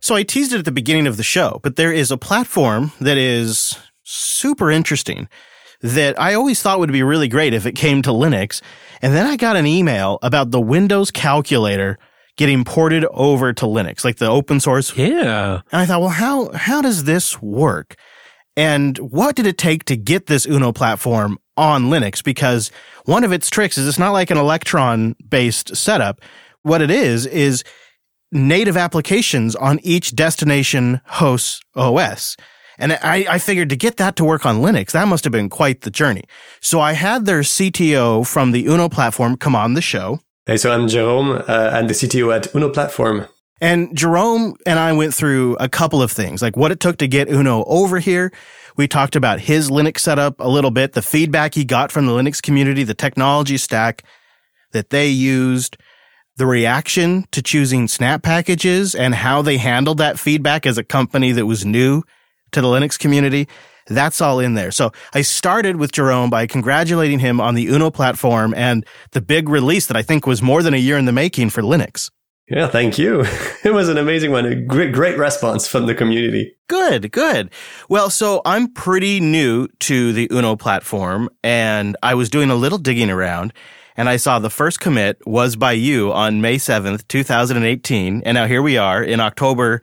[0.00, 2.92] So I teased it at the beginning of the show, but there is a platform
[3.00, 5.28] that is super interesting
[5.82, 8.60] that I always thought would be really great if it came to Linux.
[9.02, 11.98] And then I got an email about the Windows calculator
[12.36, 14.96] getting ported over to Linux, like the open source.
[14.96, 15.60] Yeah.
[15.72, 17.96] And I thought, well, how, how does this work?
[18.56, 22.22] And what did it take to get this Uno platform on Linux?
[22.22, 22.70] Because
[23.04, 26.20] one of its tricks is it's not like an Electron based setup.
[26.62, 27.64] What it is, is
[28.32, 32.36] native applications on each destination host OS.
[32.80, 35.50] And I, I, figured to get that to work on Linux, that must have been
[35.50, 36.24] quite the journey.
[36.60, 40.20] So I had their CTO from the Uno platform come on the show.
[40.46, 41.44] Hey, so I'm Jerome.
[41.46, 43.26] Uh, I'm the CTO at Uno platform.
[43.60, 47.06] And Jerome and I went through a couple of things, like what it took to
[47.06, 48.32] get Uno over here.
[48.78, 52.12] We talked about his Linux setup a little bit, the feedback he got from the
[52.12, 54.04] Linux community, the technology stack
[54.72, 55.76] that they used,
[56.38, 61.32] the reaction to choosing snap packages and how they handled that feedback as a company
[61.32, 62.02] that was new
[62.52, 63.48] to the Linux community.
[63.86, 64.70] That's all in there.
[64.70, 69.48] So I started with Jerome by congratulating him on the Uno platform and the big
[69.48, 72.10] release that I think was more than a year in the making for Linux.
[72.48, 73.24] Yeah, thank you.
[73.62, 74.46] It was an amazing one.
[74.46, 76.56] A great, great response from the community.
[76.66, 77.50] Good, good.
[77.90, 82.78] Well, so I'm pretty new to the Uno platform and I was doing a little
[82.78, 83.52] digging around
[83.98, 88.22] and I saw the first commit was by you on May 7th, 2018.
[88.24, 89.82] And now here we are in October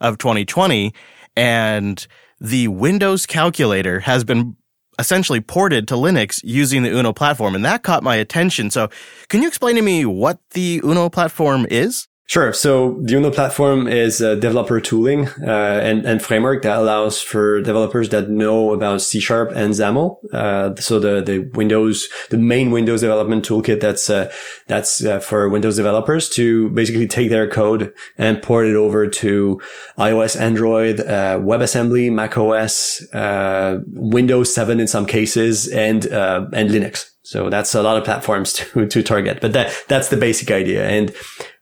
[0.00, 0.94] of 2020
[1.38, 2.04] and
[2.40, 4.56] the Windows calculator has been
[4.98, 7.54] essentially ported to Linux using the Uno platform.
[7.54, 8.70] And that caught my attention.
[8.70, 8.88] So
[9.28, 12.08] can you explain to me what the Uno platform is?
[12.28, 12.52] Sure.
[12.52, 17.62] So the Uno platform is a developer tooling uh, and, and framework that allows for
[17.62, 20.18] developers that know about C Sharp and XAML.
[20.30, 24.30] Uh, so the, the Windows, the main Windows development toolkit that's uh,
[24.66, 29.58] that's uh, for Windows developers to basically take their code and port it over to
[29.96, 37.08] iOS, Android, uh, WebAssembly, macOS, uh, Windows 7 in some cases, and and Linux.
[37.28, 40.88] So that's a lot of platforms to, to target, but that, that's the basic idea.
[40.88, 41.14] And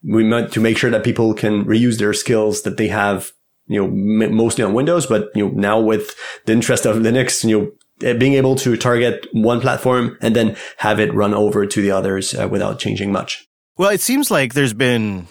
[0.06, 3.32] we meant to make sure that people can reuse their skills that they have,
[3.66, 6.14] you know, m- mostly on Windows, but, you know, now with
[6.44, 10.56] the interest of Linux, you know, eh, being able to target one platform and then
[10.78, 13.46] have it run over to the others uh, without changing much.
[13.76, 15.26] Well, it seems like there's been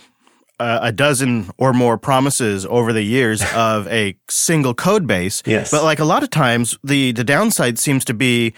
[0.60, 5.42] uh, a dozen or more promises over the years of a single code base.
[5.46, 5.72] Yes.
[5.72, 8.54] But like a lot of times, the the downside seems to be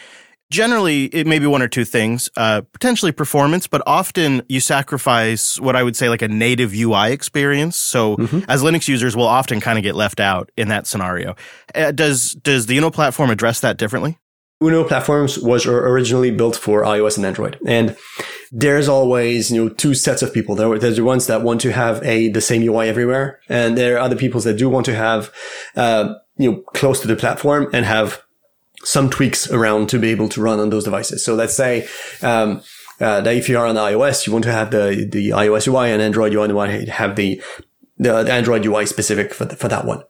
[0.49, 5.59] generally it may be one or two things uh, potentially performance but often you sacrifice
[5.59, 7.75] what i would say like a native ui experience.
[7.75, 8.49] So mm-hmm.
[8.49, 11.35] as linux users we'll often kind of get left out in that scenario.
[11.75, 14.17] Uh, does does the uno platform address that differently?
[14.61, 17.59] Uno platforms was originally built for ios and android.
[17.67, 17.95] And
[18.51, 20.55] there's always you know two sets of people.
[20.55, 23.95] There there's the ones that want to have a the same ui everywhere and there
[23.95, 25.31] are other people that do want to have
[25.75, 28.21] uh, you know close to the platform and have
[28.87, 31.23] some tweaks around to be able to run on those devices.
[31.23, 31.87] So let's say,
[32.21, 32.61] um,
[33.01, 35.91] uh, that if you are on iOS, you want to have the, the iOS UI
[35.91, 37.41] and Android you want to have the,
[37.97, 40.03] the, the Android UI specific for, the, for that one.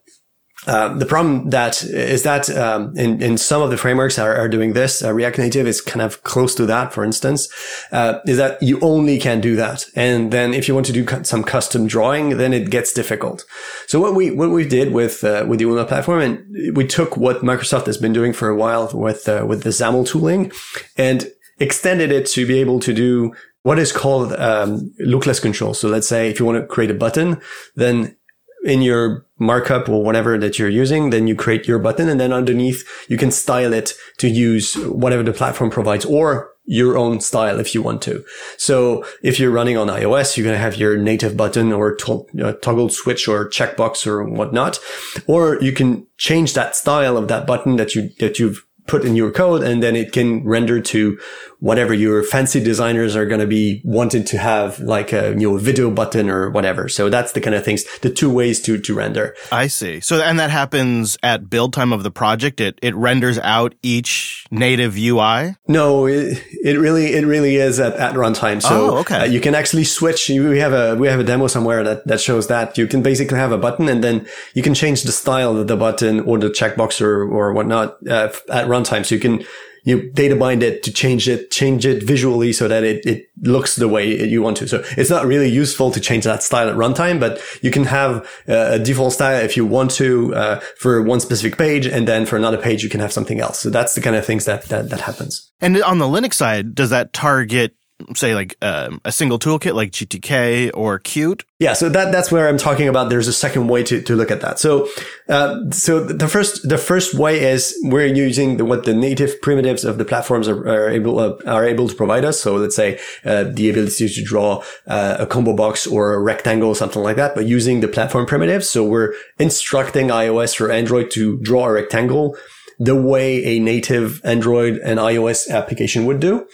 [0.66, 4.48] Uh, the problem that is that um, in, in some of the frameworks are, are
[4.48, 5.02] doing this.
[5.02, 7.48] Uh, React Native is kind of close to that, for instance,
[7.92, 9.86] uh, is that you only can do that.
[9.94, 13.44] And then if you want to do some custom drawing, then it gets difficult.
[13.86, 17.16] So what we what we did with uh, with the Uno platform, and we took
[17.16, 20.50] what Microsoft has been doing for a while with uh, with the XAML tooling,
[20.96, 25.72] and extended it to be able to do what is called um, lookless control.
[25.72, 27.40] So let's say if you want to create a button,
[27.74, 28.16] then
[28.64, 32.32] in your markup or whatever that you're using, then you create your button and then
[32.32, 37.58] underneath you can style it to use whatever the platform provides or your own style
[37.58, 38.22] if you want to.
[38.58, 42.26] So if you're running on iOS, you're going to have your native button or to-
[42.42, 44.78] uh, toggle switch or checkbox or whatnot,
[45.26, 49.14] or you can change that style of that button that you, that you've put in
[49.14, 51.18] your code and then it can render to
[51.60, 55.56] whatever your fancy designers are going to be wanting to have like a you know
[55.56, 56.88] video button or whatever.
[56.88, 59.34] So that's the kind of things the two ways to to render.
[59.52, 60.00] I see.
[60.00, 62.60] So and that happens at build time of the project.
[62.60, 67.94] It it renders out each native ui no it, it really it really is at,
[67.94, 68.62] at runtime.
[68.62, 69.20] So oh, okay.
[69.20, 70.28] Uh, you can actually switch.
[70.28, 72.76] We have a we have a demo somewhere that that shows that.
[72.78, 75.76] You can basically have a button and then you can change the style of the
[75.76, 79.06] button or the checkbox or or whatnot uh, at runtime runtime.
[79.06, 79.44] So you can
[79.84, 83.76] you data bind it to change it, change it visually so that it, it looks
[83.76, 84.68] the way you want to.
[84.68, 88.28] So it's not really useful to change that style at runtime, but you can have
[88.48, 92.26] uh, a default style if you want to uh, for one specific page, and then
[92.26, 93.58] for another page you can have something else.
[93.60, 95.50] So that's the kind of things that that, that happens.
[95.60, 97.74] And on the Linux side, does that target
[98.14, 101.42] say like um, a single toolkit like GTK or Qt?
[101.58, 103.10] Yeah, so that that's where I'm talking about.
[103.10, 104.58] There's a second way to, to look at that.
[104.58, 104.88] So,
[105.28, 109.84] uh, so the first the first way is we're using the, what the native primitives
[109.84, 112.40] of the platforms are, are able uh, are able to provide us.
[112.40, 116.74] So let's say uh, the ability to draw uh, a combo box or a rectangle,
[116.74, 118.70] something like that, but using the platform primitives.
[118.70, 122.36] So we're instructing iOS or Android to draw a rectangle
[122.78, 126.46] the way a native Android and iOS application would do,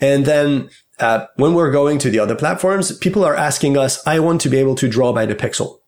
[0.00, 0.68] and then
[1.02, 4.48] uh, when we're going to the other platforms, people are asking us, I want to
[4.48, 5.78] be able to draw by the pixel.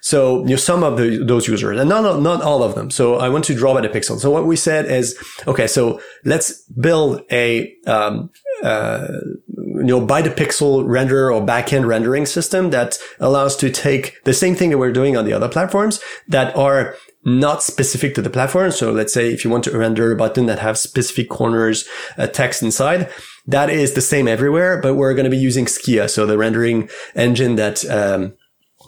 [0.00, 2.90] So you know, some of the, those users, and not not all of them.
[2.90, 4.18] So I want to draw by the pixel.
[4.18, 8.30] So what we said is, okay, so let's build a um,
[8.62, 9.08] uh,
[9.56, 14.34] you know by the pixel render or backend rendering system that allows to take the
[14.34, 18.30] same thing that we're doing on the other platforms that are not specific to the
[18.30, 18.70] platform.
[18.70, 21.86] So let's say if you want to render a button that have specific corners,
[22.18, 23.08] uh, text inside,
[23.46, 26.08] that is the same everywhere, but we're going to be using Skia.
[26.08, 28.34] So the rendering engine that, um,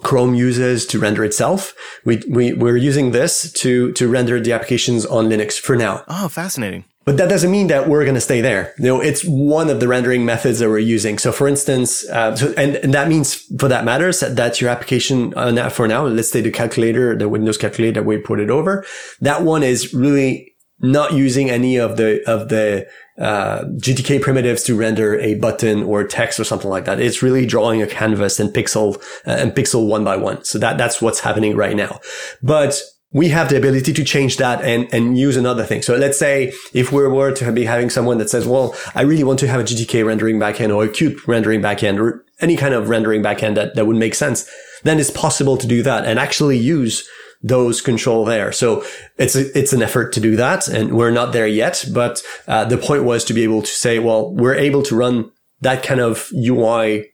[0.03, 1.73] Chrome uses to render itself.
[2.05, 6.03] We, we, we're using this to, to render the applications on Linux for now.
[6.07, 6.85] Oh, fascinating.
[7.03, 8.73] But that doesn't mean that we're going to stay there.
[8.77, 11.17] You know, it's one of the rendering methods that we're using.
[11.17, 14.69] So for instance, uh, so, and, and that means for that matters that, that your
[14.69, 18.49] application uh, for now, let's say the calculator, the Windows calculator that we put it
[18.49, 18.85] over,
[19.21, 22.87] that one is really not using any of the, of the,
[23.17, 26.99] uh, GTK primitives to render a button or text or something like that.
[26.99, 30.43] It's really drawing a canvas and pixel uh, and pixel one by one.
[30.43, 31.99] So that, that's what's happening right now.
[32.43, 32.79] But
[33.11, 35.81] we have the ability to change that and, and use another thing.
[35.81, 39.23] So let's say if we were to be having someone that says, well, I really
[39.23, 42.73] want to have a GTK rendering backend or a Qt rendering backend, or any kind
[42.73, 44.49] of rendering backend that, that would make sense,
[44.83, 47.07] then it's possible to do that and actually use
[47.41, 48.51] those control there.
[48.51, 48.83] So
[49.17, 51.85] it's a, it's an effort to do that, and we're not there yet.
[51.93, 55.31] But uh, the point was to be able to say, well, we're able to run
[55.61, 57.09] that kind of UI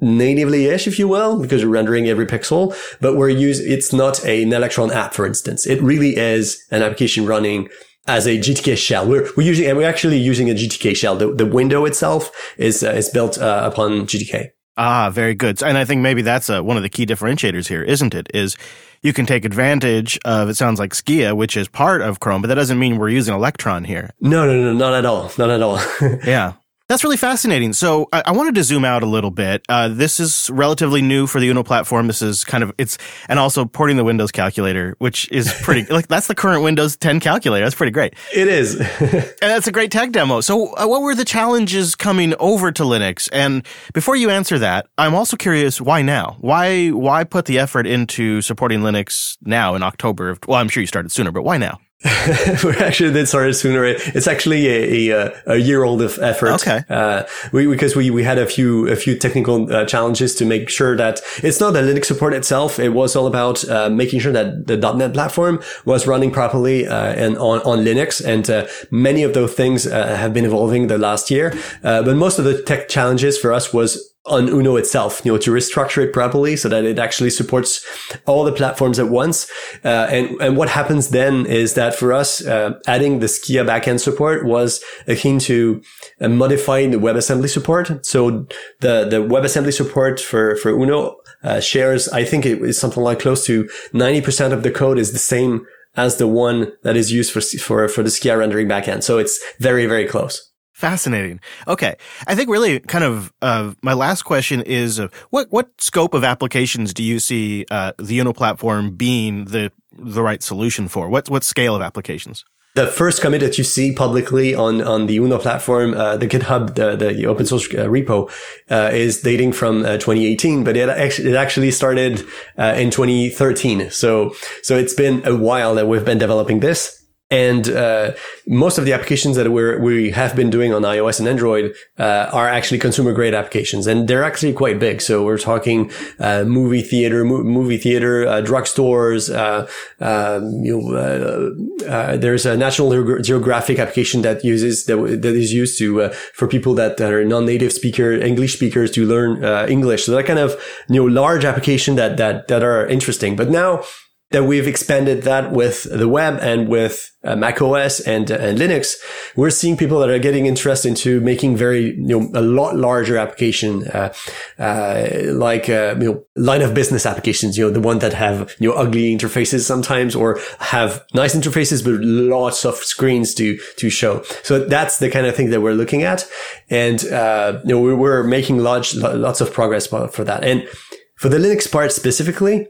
[0.00, 4.52] natively-ish, if you will, because we're rendering every pixel, but we're using, it's not an
[4.52, 5.66] Electron app, for instance.
[5.66, 7.68] It really is an application running
[8.06, 9.08] as a GTK shell.
[9.08, 11.16] We're, we're using, and we're actually using a GTK shell.
[11.16, 14.50] The, the window itself is, uh, is built uh, upon GTK.
[14.76, 15.60] Ah, very good.
[15.62, 18.30] And I think maybe that's uh, one of the key differentiators here, isn't it?
[18.32, 18.56] Is
[19.02, 22.48] you can take advantage of, it sounds like Skia, which is part of Chrome, but
[22.48, 24.10] that doesn't mean we're using Electron here.
[24.20, 25.30] No, no, no, not at all.
[25.38, 25.80] Not at all.
[26.24, 26.54] yeah.
[26.88, 27.74] That's really fascinating.
[27.74, 29.62] So I, I, wanted to zoom out a little bit.
[29.68, 32.06] Uh, this is relatively new for the Uno platform.
[32.06, 32.96] This is kind of it's
[33.28, 37.20] and also porting the Windows calculator, which is pretty like that's the current Windows 10
[37.20, 37.62] calculator.
[37.66, 38.14] That's pretty great.
[38.34, 40.40] It is, and that's a great tech demo.
[40.40, 43.28] So uh, what were the challenges coming over to Linux?
[43.34, 46.38] And before you answer that, I'm also curious why now?
[46.40, 50.30] Why why put the effort into supporting Linux now in October?
[50.30, 51.80] Of, well, I'm sure you started sooner, but why now?
[52.64, 53.84] we actually did start sooner.
[53.84, 56.52] It's actually a, a, a year old of effort.
[56.52, 56.84] Okay.
[56.88, 60.68] Uh, we, because we, we had a few, a few technical uh, challenges to make
[60.68, 62.78] sure that it's not the Linux support itself.
[62.78, 67.14] It was all about, uh, making sure that the .NET platform was running properly, uh,
[67.14, 68.24] and on, on Linux.
[68.24, 71.52] And, uh, many of those things, uh, have been evolving the last year.
[71.82, 75.50] but most of the tech challenges for us was on Uno itself, you know, to
[75.50, 77.84] restructure it properly so that it actually supports
[78.26, 79.50] all the platforms at once.
[79.84, 84.00] Uh, and, and what happens then is that for us, uh, adding the Skia backend
[84.00, 85.80] support was akin to
[86.20, 88.04] uh, modifying the WebAssembly support.
[88.04, 88.46] So
[88.80, 93.20] the, the WebAssembly support for, for Uno, uh, shares, I think it is something like
[93.20, 93.64] close to
[93.94, 95.64] 90% of the code is the same
[95.96, 99.02] as the one that is used for, for, for the Skia rendering backend.
[99.02, 100.47] So it's very, very close.
[100.78, 101.40] Fascinating.
[101.66, 101.96] Okay.
[102.28, 106.22] I think really kind of uh, my last question is uh, what what scope of
[106.22, 111.08] applications do you see uh, the Uno platform being the the right solution for?
[111.08, 112.44] What what scale of applications?
[112.76, 116.76] The first commit that you see publicly on, on the Uno platform, uh, the GitHub,
[116.76, 118.30] the, the open source uh, repo,
[118.70, 122.20] uh, is dating from 2018, but it actually, it actually started
[122.56, 123.90] in 2013.
[123.90, 126.97] So, so it's been a while that we've been developing this.
[127.30, 128.12] And uh,
[128.46, 132.30] most of the applications that we're, we have been doing on iOS and Android uh,
[132.32, 135.02] are actually consumer grade applications, and they're actually quite big.
[135.02, 139.28] So we're talking uh, movie theater, mo- movie theater, uh, drugstores.
[139.28, 139.66] Uh,
[140.02, 145.78] um, you know, uh, there's a National Geographic application that uses that, that is used
[145.80, 150.06] to for people that, that are non-native speaker English speakers to learn English.
[150.06, 150.56] So that kind of
[150.88, 153.36] you know large application that that that are interesting.
[153.36, 153.82] But now
[154.30, 158.58] that we've expanded that with the web and with uh, Mac OS and, uh, and
[158.58, 158.96] Linux,
[159.36, 163.16] we're seeing people that are getting interested into making very, you know, a lot larger
[163.16, 164.12] application, uh,
[164.58, 168.54] uh like, uh, you know, line of business applications, you know, the one that have,
[168.58, 173.88] you know, ugly interfaces sometimes or have nice interfaces, but lots of screens to, to
[173.88, 174.22] show.
[174.42, 176.28] So that's the kind of thing that we're looking at.
[176.68, 180.44] And, uh, you know, we're making lots, lots of progress for that.
[180.44, 180.68] And
[181.16, 182.68] for the Linux part specifically,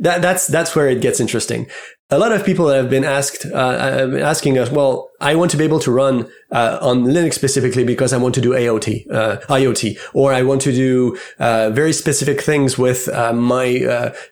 [0.00, 1.66] that, that's that's where it gets interesting.
[2.12, 5.56] A lot of people have been asked uh, uh, asking us, well, I want to
[5.56, 9.36] be able to run uh, on Linux specifically because I want to do AOT, uh,
[9.48, 13.66] IoT, or I want to do uh, very specific things with uh, my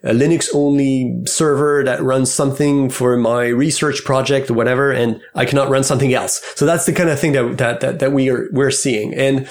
[0.03, 5.69] Linux only server that runs something for my research project or whatever, and I cannot
[5.69, 6.43] run something else.
[6.57, 9.49] So that's the kind of thing that that that, that we are we're seeing, and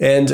[0.00, 0.30] and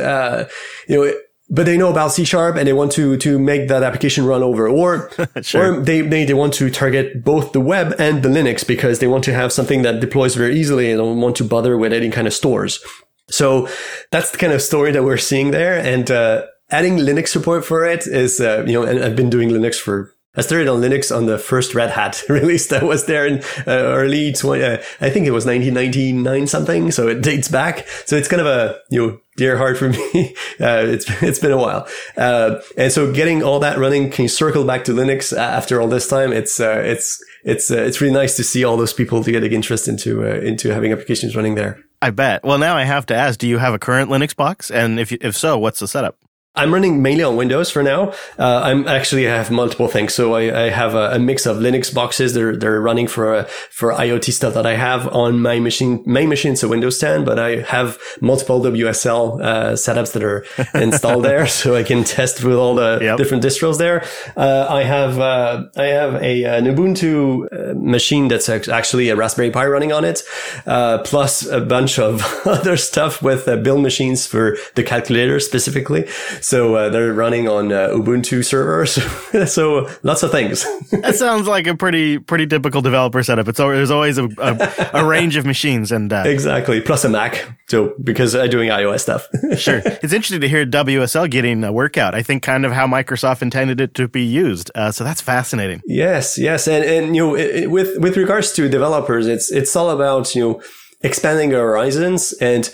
[0.89, 1.13] you know
[1.49, 4.43] but they know about C sharp and they want to to make that application run
[4.43, 5.11] over, or
[5.43, 5.75] sure.
[5.75, 9.07] or they, they they want to target both the web and the Linux because they
[9.07, 12.11] want to have something that deploys very easily and don't want to bother with any
[12.11, 12.81] kind of stores.
[13.29, 13.69] So
[14.11, 17.85] that's the kind of story that we're seeing there, and uh, adding Linux support for
[17.85, 21.15] it is uh, you know, and I've been doing Linux for I started on Linux
[21.15, 25.11] on the first Red Hat release that was there in uh, early 20, uh, I
[25.11, 26.91] think it was 1999 something.
[26.91, 27.87] So it dates back.
[28.05, 30.35] So it's kind of a, you know, dear heart for me.
[30.61, 31.89] Uh, it's, it's been a while.
[32.17, 35.89] Uh, and so getting all that running, can you circle back to Linux after all
[35.89, 36.33] this time?
[36.33, 39.53] It's, uh, it's, it's, uh, it's really nice to see all those people to getting
[39.53, 41.79] interest into, into having applications running there.
[42.03, 42.45] I bet.
[42.45, 44.71] Well, now I have to ask, do you have a current Linux box?
[44.71, 46.19] And if, if so, what's the setup?
[46.57, 48.13] I'm running mainly on Windows for now.
[48.39, 50.15] Uh, I'm actually I have multiple things.
[50.15, 52.33] So I, I have a, a, mix of Linux boxes.
[52.33, 56.03] They're they're running for uh, for IoT stuff that I have on my machine.
[56.07, 60.47] Main machine is a Windows 10, but I have multiple WSL uh, setups that are
[60.81, 63.19] installed there, so I can test with all the yep.
[63.19, 64.05] different distros there.
[64.37, 69.51] Uh, I have uh, I have a an Ubuntu uh, machine that's actually a Raspberry
[69.51, 70.23] Pi running on it,
[70.65, 76.07] plus a bunch of other stuff with build machines for the calculator specifically.
[76.47, 78.93] So uh, they're running on uh, Ubuntu servers.
[79.53, 80.65] so lots of things.
[80.93, 83.49] that sounds like a pretty pretty typical developer setup.
[83.49, 87.09] It's always, there's always a, a, a range of machines and uh, exactly plus a
[87.09, 87.45] Mac.
[87.67, 89.27] So because I'm doing iOS stuff.
[89.59, 92.15] sure, it's interesting to hear WSL getting a workout.
[92.15, 94.71] I think kind of how Microsoft intended it to be used.
[94.77, 95.83] Uh, so that's fascinating.
[95.85, 99.91] Yes, yes, and and you know it, with with regards to developers, it's it's all
[99.91, 100.63] about you know
[101.03, 102.73] expanding your horizons and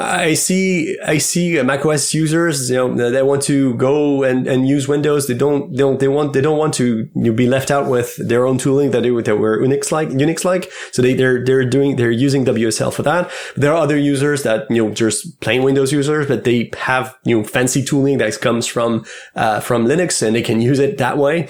[0.00, 4.86] I see, I see macOS users, you know, they want to go and, and use
[4.86, 5.26] Windows.
[5.26, 8.46] They don't, they don't, they want, they don't want to be left out with their
[8.46, 10.70] own tooling that they, that were Unix like, Unix like.
[10.92, 13.28] So they, they're, they're doing, they're using WSL for that.
[13.56, 17.38] There are other users that, you know, just plain Windows users, but they have, you
[17.38, 21.18] know, fancy tooling that comes from, uh, from Linux and they can use it that
[21.18, 21.48] way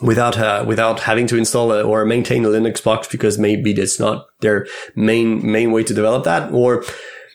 [0.00, 4.00] without uh, without having to install a, or maintain a Linux box because maybe that's
[4.00, 4.66] not their
[4.96, 6.84] main main way to develop that or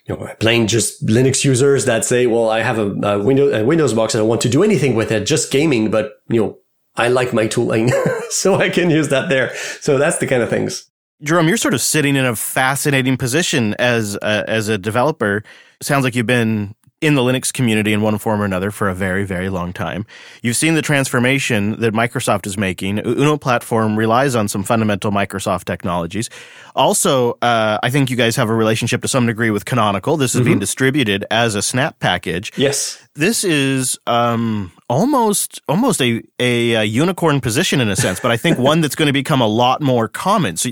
[0.10, 3.64] you know, plain just Linux users that say, well, I have a, a, Windows, a
[3.64, 6.57] Windows box and I want to do anything with it, just gaming, but you know,
[6.95, 7.91] I like my tooling,
[8.30, 9.55] so I can use that there.
[9.80, 10.89] So that's the kind of things.
[11.22, 15.43] Jerome, you're sort of sitting in a fascinating position as a, as a developer.
[15.82, 18.93] Sounds like you've been in the Linux community in one form or another for a
[18.93, 20.06] very, very long time.
[20.41, 23.00] You've seen the transformation that Microsoft is making.
[23.00, 26.30] Uno platform relies on some fundamental Microsoft technologies.
[26.76, 30.18] Also, uh, I think you guys have a relationship to some degree with Canonical.
[30.18, 30.45] This is mm-hmm.
[30.45, 32.52] being distributed as a Snap package.
[32.58, 33.02] Yes.
[33.16, 38.38] This is um, almost almost a, a, a unicorn position in a sense, but I
[38.38, 40.58] think one that's going to become a lot more common.
[40.58, 40.70] So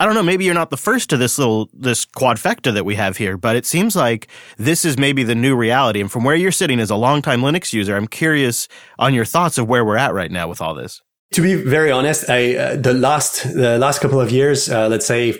[0.00, 2.94] I don't know, maybe you're not the first to this little this quadfecta that we
[2.94, 6.00] have here, but it seems like this is maybe the new reality.
[6.00, 8.68] And from where you're sitting as a longtime Linux user, I'm curious
[8.98, 11.02] on your thoughts of where we're at right now with all this.
[11.32, 15.04] To be very honest, I uh, the last the last couple of years, uh, let's
[15.06, 15.32] say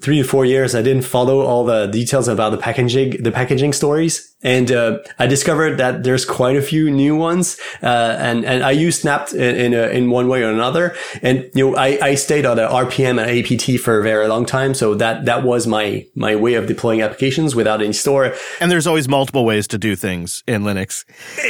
[0.00, 3.72] three to four years, I didn't follow all the details about the packaging the packaging
[3.72, 4.31] stories.
[4.42, 8.72] And uh, I discovered that there's quite a few new ones, uh, and and I
[8.72, 10.94] use Snap in in, a, in, one way or another.
[11.22, 14.44] And you know, I, I stayed on a RPM and APT for a very long
[14.44, 18.34] time, so that that was my my way of deploying applications without any store.
[18.60, 21.04] And there's always multiple ways to do things in Linux.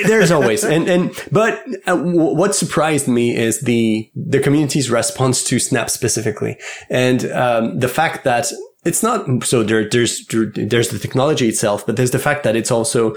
[0.06, 5.58] there's always, and and but uh, what surprised me is the the community's response to
[5.58, 6.58] Snap specifically,
[6.90, 8.52] and um, the fact that
[8.84, 12.70] it's not so there, there's there's the technology itself, but there's the fact that it's
[12.70, 13.14] also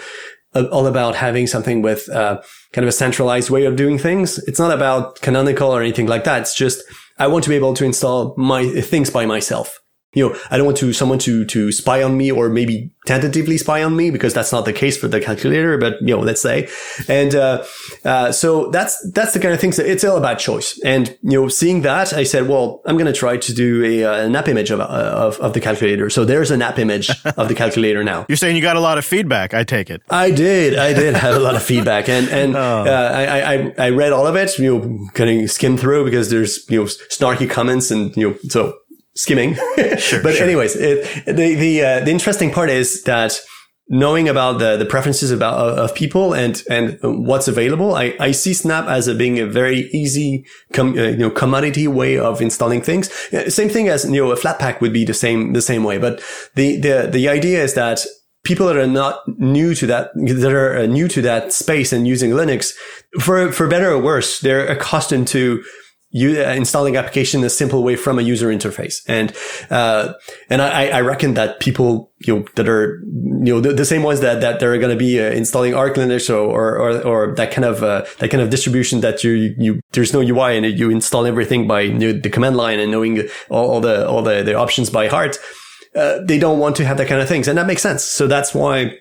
[0.53, 2.41] uh, all about having something with uh,
[2.72, 4.38] kind of a centralized way of doing things.
[4.39, 6.41] It's not about canonical or anything like that.
[6.41, 6.84] It's just
[7.18, 9.80] I want to be able to install my things by myself
[10.16, 13.57] you know, I don't want to someone to to spy on me or maybe tentatively
[13.57, 15.78] spy on me because that's not the case for the calculator.
[15.78, 16.70] But you know, let's say,
[17.07, 17.63] and uh,
[18.03, 20.80] uh, so that's that's the kind of things that it's all about choice.
[20.84, 24.03] And you know, seeing that, I said, well, I'm going to try to do a
[24.05, 26.09] uh, an app image of, uh, of of the calculator.
[26.09, 28.26] So there's an app image of the calculator now.
[28.30, 29.53] You're saying you got a lot of feedback.
[29.53, 30.01] I take it.
[30.09, 30.78] I did.
[30.78, 32.86] I did have a lot of feedback, and and oh.
[32.86, 34.57] Uh, I, I I read all of it.
[34.57, 38.38] You know, kind of skim through because there's you know snarky comments and you know
[38.47, 38.78] so
[39.16, 39.55] skimming.
[39.97, 40.43] Sure, but sure.
[40.43, 43.39] anyways, it, the the uh, the interesting part is that
[43.88, 48.53] knowing about the the preferences about of people and and what's available, I, I see
[48.53, 52.82] Snap as a being a very easy com, uh, you know commodity way of installing
[52.82, 53.11] things.
[53.53, 55.97] Same thing as you know a Flatpak would be the same the same way.
[55.97, 56.22] But
[56.55, 58.05] the the the idea is that
[58.45, 62.07] people that are not new to that, that are uh, new to that space and
[62.07, 62.74] using Linux,
[63.20, 65.63] for, for better or worse, they're accustomed to
[66.16, 69.03] you, uh, installing application in a simple way from a user interface.
[69.05, 69.36] And,
[69.70, 70.13] uh,
[70.49, 74.01] and I, I reckon that people, you know, that are, you know, the, the same
[74.01, 77.51] ones that, that they're going to be uh, installing Arch Linux or, or, or, that
[77.51, 80.89] kind of, uh, that kind of distribution that you, you, there's no UI and you
[80.89, 84.41] install everything by you know, the command line and knowing all, all the, all the,
[84.41, 85.38] the options by heart.
[85.97, 87.49] Uh, they don't want to have that kind of things.
[87.49, 88.05] And that makes sense.
[88.05, 88.97] So that's why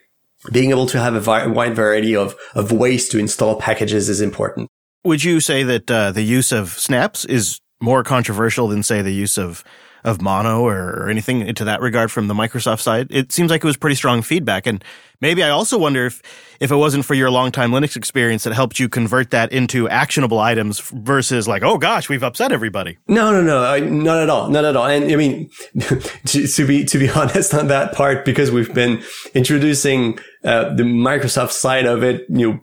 [0.51, 4.21] being able to have a vi- wide variety of, of ways to install packages is
[4.21, 4.69] important.
[5.05, 9.13] Would you say that uh, the use of snaps is more controversial than, say, the
[9.13, 9.65] use of
[10.05, 13.07] of mono or, anything into that regard from the Microsoft side?
[13.11, 14.85] It seems like it was pretty strong feedback, and
[15.21, 16.23] maybe I also wonder if
[16.61, 20.39] if it wasn't for your longtime Linux experience that helped you convert that into actionable
[20.39, 22.99] items versus like, oh gosh, we've upset everybody.
[23.09, 24.87] No, no, no, I, not at all, not at all.
[24.87, 25.51] And I mean,
[26.27, 29.03] to, to be to be honest on that part, because we've been
[29.35, 32.61] introducing uh, the Microsoft side of it, you know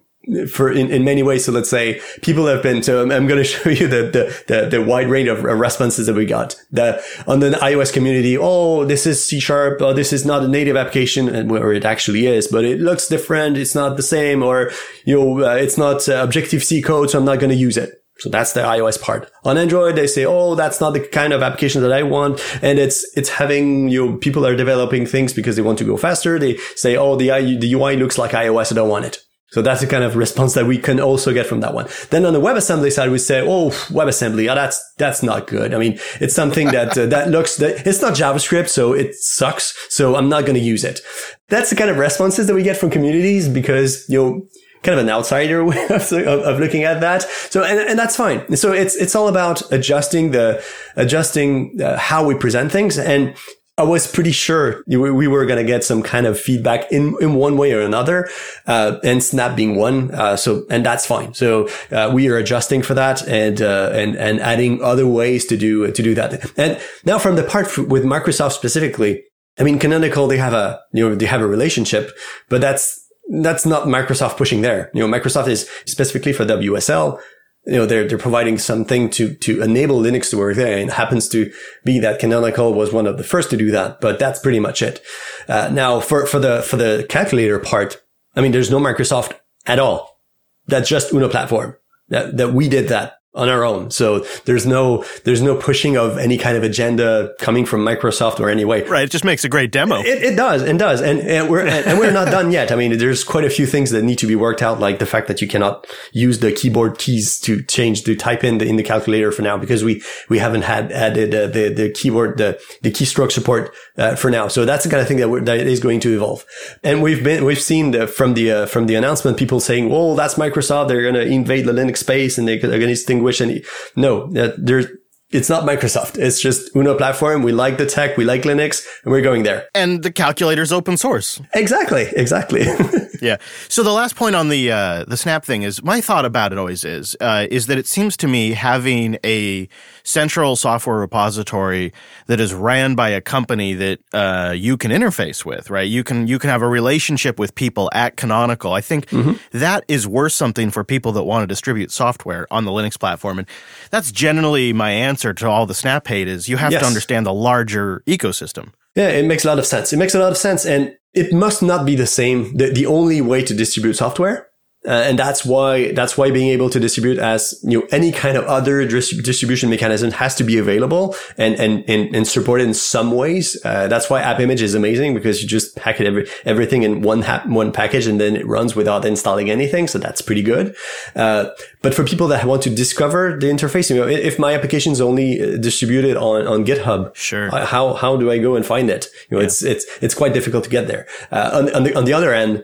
[0.51, 1.45] for in, in many ways.
[1.45, 4.43] So let's say people have been, so I'm, I'm going to show you the, the,
[4.47, 6.55] the, the, wide range of responses that we got.
[6.71, 10.47] The, on the iOS community, oh, this is C sharp, oh, this is not a
[10.47, 13.57] native application, and where it actually is, but it looks different.
[13.57, 14.71] It's not the same, or,
[15.05, 17.77] you know, uh, it's not uh, Objective C code, so I'm not going to use
[17.77, 17.97] it.
[18.19, 19.31] So that's the iOS part.
[19.45, 22.77] On Android, they say, "Oh, that's not the kind of application that I want," and
[22.77, 26.37] it's it's having you know, people are developing things because they want to go faster.
[26.37, 28.71] They say, "Oh, the the UI looks like iOS.
[28.71, 31.45] I don't want it." So that's the kind of response that we can also get
[31.45, 31.87] from that one.
[32.09, 35.77] Then on the WebAssembly side, we say, "Oh, WebAssembly, oh, that's that's not good." I
[35.77, 39.75] mean, it's something that uh, that looks that it's not JavaScript, so it sucks.
[39.89, 41.01] So I'm not going to use it.
[41.49, 44.47] That's the kind of responses that we get from communities because you know
[44.83, 47.23] kind of an outsider way of, of, looking at that.
[47.49, 48.55] So, and, and that's fine.
[48.55, 50.63] So it's, it's all about adjusting the,
[50.95, 52.97] adjusting uh, how we present things.
[52.97, 53.35] And
[53.77, 57.35] I was pretty sure we were going to get some kind of feedback in, in
[57.35, 58.29] one way or another,
[58.67, 60.13] uh, and Snap being one.
[60.13, 61.33] Uh, so, and that's fine.
[61.33, 65.57] So, uh, we are adjusting for that and, uh, and, and adding other ways to
[65.57, 66.51] do, to do that.
[66.57, 69.23] And now from the part with Microsoft specifically,
[69.57, 72.11] I mean, Canonical, they have a, you know, they have a relationship,
[72.49, 72.99] but that's,
[73.41, 74.91] that's not Microsoft pushing there.
[74.93, 77.19] You know, Microsoft is specifically for WSL.
[77.65, 80.77] You know, they're, they're providing something to, to enable Linux to work there.
[80.77, 81.51] And it happens to
[81.85, 84.81] be that Canonical was one of the first to do that, but that's pretty much
[84.81, 85.01] it.
[85.47, 88.01] Uh, now for, for the, for the calculator part,
[88.35, 89.33] I mean, there's no Microsoft
[89.67, 90.19] at all.
[90.65, 91.77] That's just Uno platform
[92.09, 93.89] that, that we did that on our own.
[93.91, 98.49] So there's no there's no pushing of any kind of agenda coming from Microsoft or
[98.49, 98.83] any way.
[98.83, 99.05] Right.
[99.05, 99.99] It just makes a great demo.
[99.99, 102.71] It, it does and does, and, and we're and we're not done yet.
[102.71, 105.05] I mean, there's quite a few things that need to be worked out, like the
[105.05, 108.75] fact that you cannot use the keyboard keys to change to type in the, in
[108.75, 112.59] the calculator for now because we we haven't had added uh, the the keyboard the
[112.81, 114.49] the keystroke support uh, for now.
[114.49, 116.45] So that's the kind of thing that, that is going to evolve.
[116.83, 120.15] And we've been we've seen the, from the uh, from the announcement people saying, "Well,
[120.15, 120.89] that's Microsoft.
[120.89, 123.63] They're going to invade the Linux space and they're going to distinguish any.
[123.95, 124.87] No, there's,
[125.31, 126.17] it's not Microsoft.
[126.17, 127.43] It's just Uno platform.
[127.43, 128.17] We like the tech.
[128.17, 129.67] We like Linux and we're going there.
[129.73, 131.41] And the calculator's open source.
[131.53, 132.07] Exactly.
[132.15, 132.63] Exactly.
[133.21, 133.37] yeah.
[133.69, 136.57] So the last point on the, uh, the Snap thing is my thought about it
[136.57, 139.69] always is, uh, is that it seems to me having a
[140.03, 141.93] central software repository
[142.27, 145.87] that is ran by a company that uh, you can interface with, right?
[145.87, 148.73] You can you can have a relationship with people at Canonical.
[148.73, 149.33] I think mm-hmm.
[149.57, 153.39] that is worth something for people that want to distribute software on the Linux platform,
[153.39, 153.47] and
[153.89, 156.81] that's generally my answer to all the Snap hate is you have yes.
[156.81, 158.71] to understand the larger ecosystem.
[158.95, 159.93] Yeah, it makes a lot of sense.
[159.93, 162.55] It makes a lot of sense, and it must not be the same.
[162.57, 164.47] The, the only way to distribute software
[164.87, 168.35] uh, and that's why that's why being able to distribute as you know any kind
[168.35, 173.11] of other distribution mechanism has to be available and and and, and supported in some
[173.11, 173.59] ways.
[173.63, 177.21] Uh, that's why AppImage is amazing because you just pack it every, everything in one
[177.21, 179.87] ha- one package and then it runs without installing anything.
[179.87, 180.75] So that's pretty good.
[181.15, 181.49] Uh,
[181.83, 185.01] but for people that want to discover the interface, you know, if my application is
[185.01, 188.89] only uh, distributed on on GitHub, sure, uh, how how do I go and find
[188.89, 189.09] it?
[189.29, 189.45] You know, yeah.
[189.45, 191.05] it's it's it's quite difficult to get there.
[191.31, 192.63] Uh, on, on the on the other end,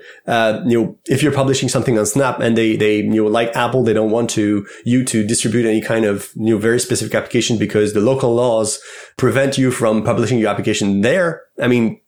[0.67, 3.83] you know, if you're publishing something on Snap and they, they, you know, like Apple,
[3.83, 7.57] they don't want to, you to distribute any kind of, you know, very specific application
[7.57, 8.79] because the local laws
[9.17, 11.43] prevent you from publishing your application there.
[11.61, 12.01] I mean,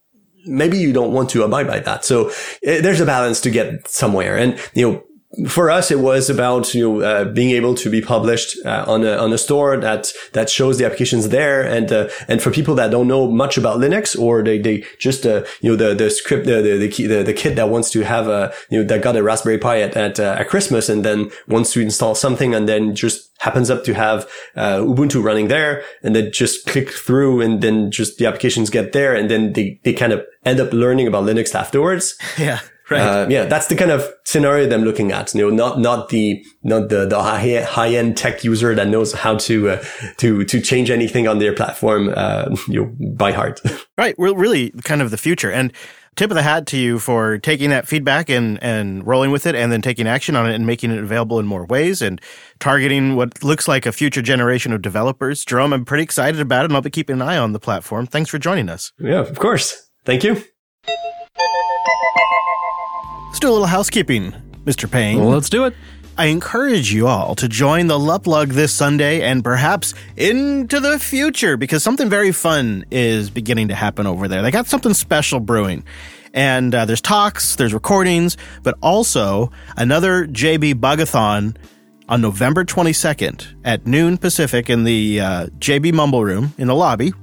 [0.46, 2.06] maybe you don't want to abide by that.
[2.06, 2.30] So
[2.64, 4.38] eh, there's a balance to get somewhere.
[4.38, 5.04] And, you know,
[5.48, 9.06] for us, it was about you know uh, being able to be published uh, on
[9.06, 12.74] a on a store that that shows the applications there, and uh, and for people
[12.76, 16.10] that don't know much about Linux or they they just uh, you know the the
[16.10, 18.88] script the the the, key, the the kid that wants to have a you know
[18.88, 22.16] that got a Raspberry Pi at at, uh, at Christmas and then wants to install
[22.16, 26.66] something and then just happens up to have uh, Ubuntu running there, and then just
[26.66, 30.26] click through, and then just the applications get there, and then they they kind of
[30.44, 32.18] end up learning about Linux afterwards.
[32.38, 32.60] Yeah.
[32.90, 33.02] Right.
[33.02, 35.34] Uh, yeah, that's the kind of scenario that I'm looking at.
[35.34, 39.14] You know, not not the not the the high high end tech user that knows
[39.14, 39.84] how to uh,
[40.18, 43.62] to to change anything on their platform, uh, you know, by heart.
[43.98, 44.18] Right.
[44.18, 45.52] Well, really, kind of the future.
[45.52, 45.74] And
[46.16, 49.56] tip of the hat to you for taking that feedback and and rolling with it,
[49.56, 52.22] and then taking action on it and making it available in more ways and
[52.60, 55.44] targeting what looks like a future generation of developers.
[55.44, 58.06] Jerome, I'm pretty excited about it, and I'll be keeping an eye on the platform.
[58.06, 58.94] Thanks for joining us.
[59.00, 59.90] Yeah, of course.
[60.06, 60.42] Thank you.
[63.40, 64.34] Let's do a little housekeeping,
[64.66, 64.92] Mr.
[64.92, 65.18] Payne.
[65.18, 65.74] Well, let's do it.
[66.18, 71.56] I encourage you all to join the Luplug this Sunday and perhaps into the future
[71.56, 74.42] because something very fun is beginning to happen over there.
[74.42, 75.86] They got something special brewing.
[76.34, 81.56] And uh, there's talks, there's recordings, but also another JB Bugathon
[82.10, 87.14] on November 22nd at noon Pacific in the uh, JB Mumble Room in the lobby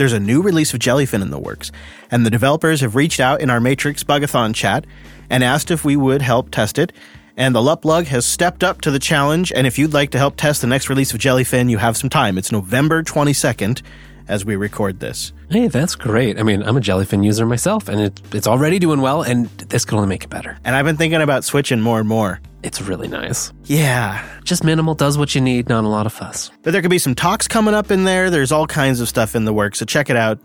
[0.00, 1.70] there's a new release of Jellyfin in the works,
[2.10, 4.86] and the developers have reached out in our Matrix Bugathon chat
[5.28, 6.90] and asked if we would help test it.
[7.36, 9.52] And the Luplug has stepped up to the challenge.
[9.54, 12.08] And if you'd like to help test the next release of Jellyfin, you have some
[12.08, 12.38] time.
[12.38, 13.82] It's November 22nd
[14.26, 15.34] as we record this.
[15.50, 16.38] Hey, that's great.
[16.38, 19.84] I mean, I'm a Jellyfin user myself, and it, it's already doing well, and this
[19.84, 20.56] could only make it better.
[20.64, 22.40] And I've been thinking about switching more and more.
[22.62, 23.52] It's really nice.
[23.64, 24.22] Yeah.
[24.44, 26.50] Just minimal, does what you need, not a lot of fuss.
[26.62, 28.30] But there could be some talks coming up in there.
[28.30, 30.38] There's all kinds of stuff in the works, so check it out.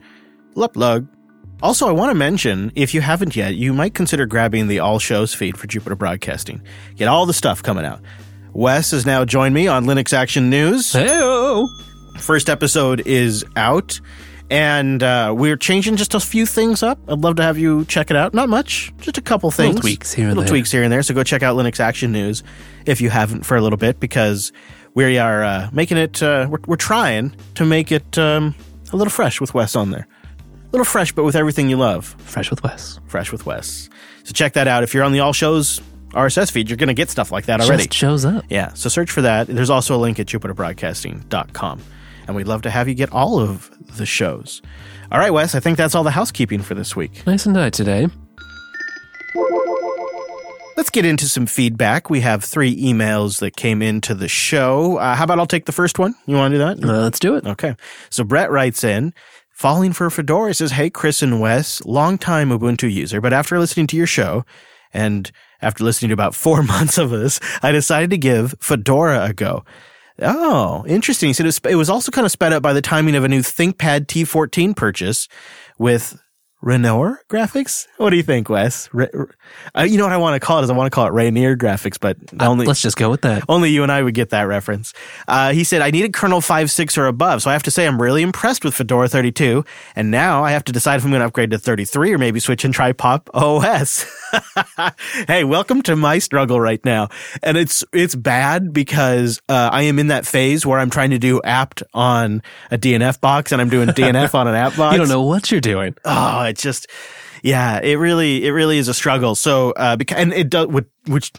[0.55, 1.07] Luplug
[1.61, 4.99] Also, I want to mention, if you haven't yet, you might consider grabbing the All
[4.99, 6.61] Shows feed for Jupiter Broadcasting.
[6.95, 8.01] Get all the stuff coming out.
[8.53, 10.93] Wes has now joined me on Linux Action News.
[10.93, 11.63] Hey,
[12.19, 13.99] First episode is out,
[14.49, 16.99] and uh, we're changing just a few things up.
[17.07, 18.33] I'd love to have you check it out.
[18.33, 19.79] Not much, just a couple things.
[19.79, 20.49] tweaks here and little there.
[20.49, 21.03] tweaks here and there.
[21.03, 22.43] So go check out Linux Action News
[22.85, 24.51] if you haven't for a little bit, because
[24.93, 26.21] we are uh, making it.
[26.21, 28.55] Uh, we're, we're trying to make it um,
[28.91, 30.07] a little fresh with Wes on there.
[30.41, 32.15] A little fresh, but with everything you love.
[32.19, 32.99] Fresh with Wes.
[33.07, 33.89] Fresh with Wes.
[34.23, 34.83] So check that out.
[34.83, 37.61] If you're on the All Shows RSS feed, you're going to get stuff like that
[37.61, 37.83] already.
[37.83, 38.45] Just shows up.
[38.49, 39.47] Yeah, so search for that.
[39.47, 41.81] There's also a link at jupiterbroadcasting.com.
[42.27, 44.61] And we'd love to have you get all of the shows.
[45.11, 47.25] All right, Wes, I think that's all the housekeeping for this week.
[47.27, 48.07] Nice and tight today.
[50.77, 52.09] Let's get into some feedback.
[52.09, 54.97] We have three emails that came into the show.
[54.97, 56.15] Uh, how about I'll take the first one?
[56.25, 56.83] You want to do that?
[56.83, 57.45] Uh, let's do it.
[57.45, 57.75] Okay.
[58.09, 59.13] So Brett writes in,
[59.51, 63.97] falling for Fedora says, Hey, Chris and Wes, longtime Ubuntu user, but after listening to
[63.97, 64.45] your show
[64.93, 69.33] and after listening to about four months of this, I decided to give Fedora a
[69.33, 69.63] go.
[70.21, 71.33] Oh, interesting.
[71.33, 74.05] So it was, also kind of sped up by the timing of a new ThinkPad
[74.05, 75.27] T14 purchase
[75.77, 76.21] with
[76.65, 77.85] Renoir graphics.
[77.97, 78.89] What do you think, Wes?
[78.91, 79.07] Re-
[79.77, 81.13] uh, you know what I want to call it is I want to call it
[81.13, 83.43] Rainier graphics, but only Let's just go with that.
[83.47, 84.91] only you and I would get that reference.
[85.27, 88.01] Uh, he said, I needed kernel 5.6 or above, so I have to say I'm
[88.01, 89.63] really impressed with Fedora 32,
[89.95, 92.39] and now I have to decide if I'm going to upgrade to 33 or maybe
[92.39, 94.03] switch and try Pop OS.
[95.27, 97.09] hey, welcome to my struggle right now.
[97.43, 101.19] And it's, it's bad because, uh, I am in that phase where I'm trying to
[101.19, 102.41] do apt on
[102.71, 104.93] a DNF box and I'm doing DNF on an apt box.
[104.93, 105.95] You don't know what you're doing.
[106.03, 106.87] Oh, it's just,
[107.43, 109.35] yeah, it really, it really is a struggle.
[109.35, 111.33] So, uh, because, and it does, which, which,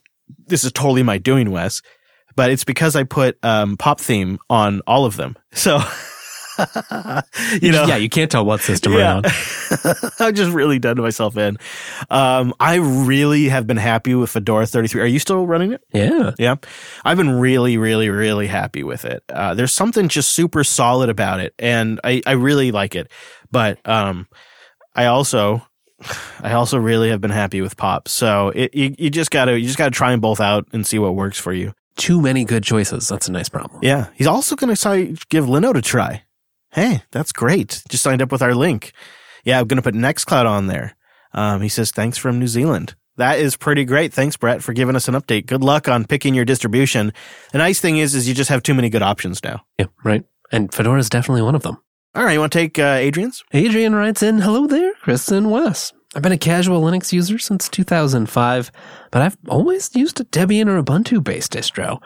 [0.46, 1.80] this is totally my doing, Wes,
[2.36, 5.36] but it's because I put, um, pop theme on all of them.
[5.56, 5.80] So,
[7.62, 9.16] you know, yeah, you can't tell what system we're yeah.
[9.16, 9.24] on.
[10.20, 11.56] I've just really done myself in.
[12.10, 15.00] Um, I really have been happy with Fedora 33.
[15.02, 15.82] Are you still running it?
[15.92, 16.32] Yeah.
[16.38, 16.56] Yeah.
[17.04, 19.22] I've been really, really, really happy with it.
[19.30, 21.54] Uh, there's something just super solid about it.
[21.58, 23.10] And I, I really like it.
[23.50, 24.28] But, um,
[24.97, 25.64] I also,
[26.40, 28.09] I also really have been happy with Pop.
[28.09, 30.99] So it, you, you just gotta, you just gotta try them both out and see
[30.99, 31.72] what works for you.
[31.97, 33.07] Too many good choices.
[33.09, 33.80] That's a nice problem.
[33.82, 34.09] Yeah.
[34.14, 34.74] He's also gonna
[35.28, 36.24] give Linode a try.
[36.72, 37.82] Hey, that's great.
[37.88, 38.92] Just signed up with our link.
[39.44, 40.97] Yeah, I'm gonna put Nextcloud on there.
[41.32, 42.94] Um, he says, thanks from New Zealand.
[43.16, 44.12] That is pretty great.
[44.12, 45.47] Thanks, Brett, for giving us an update.
[45.47, 47.12] Good luck on picking your distribution.
[47.53, 49.64] The nice thing is, is you just have too many good options now.
[49.78, 50.24] Yeah, right.
[50.53, 51.78] And Fedora is definitely one of them.
[52.16, 53.44] All right, you want to take uh, Adrian's?
[53.52, 55.92] Adrian writes in, Hello there, Chris and Wes.
[56.14, 58.72] I've been a casual Linux user since 2005,
[59.10, 62.00] but I've always used a Debian or Ubuntu based distro.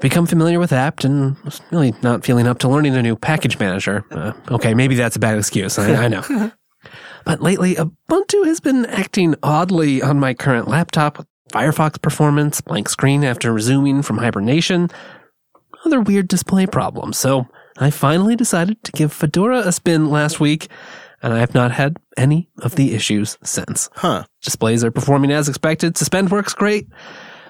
[0.00, 3.56] Become familiar with apt and was really not feeling up to learning a new package
[3.60, 4.04] manager.
[4.10, 5.78] Uh, okay, maybe that's a bad excuse.
[5.78, 6.24] I, I know.
[7.24, 12.88] but lately, Ubuntu has been acting oddly on my current laptop with Firefox performance, blank
[12.88, 14.90] screen after resuming from hibernation,
[15.84, 17.16] other weird display problems.
[17.16, 17.46] So
[17.78, 20.68] I finally decided to give Fedora a spin last week,
[21.22, 23.88] and I have not had any of the issues since.
[23.94, 24.24] Huh.
[24.42, 25.96] Displays are performing as expected.
[25.96, 26.88] Suspend works great.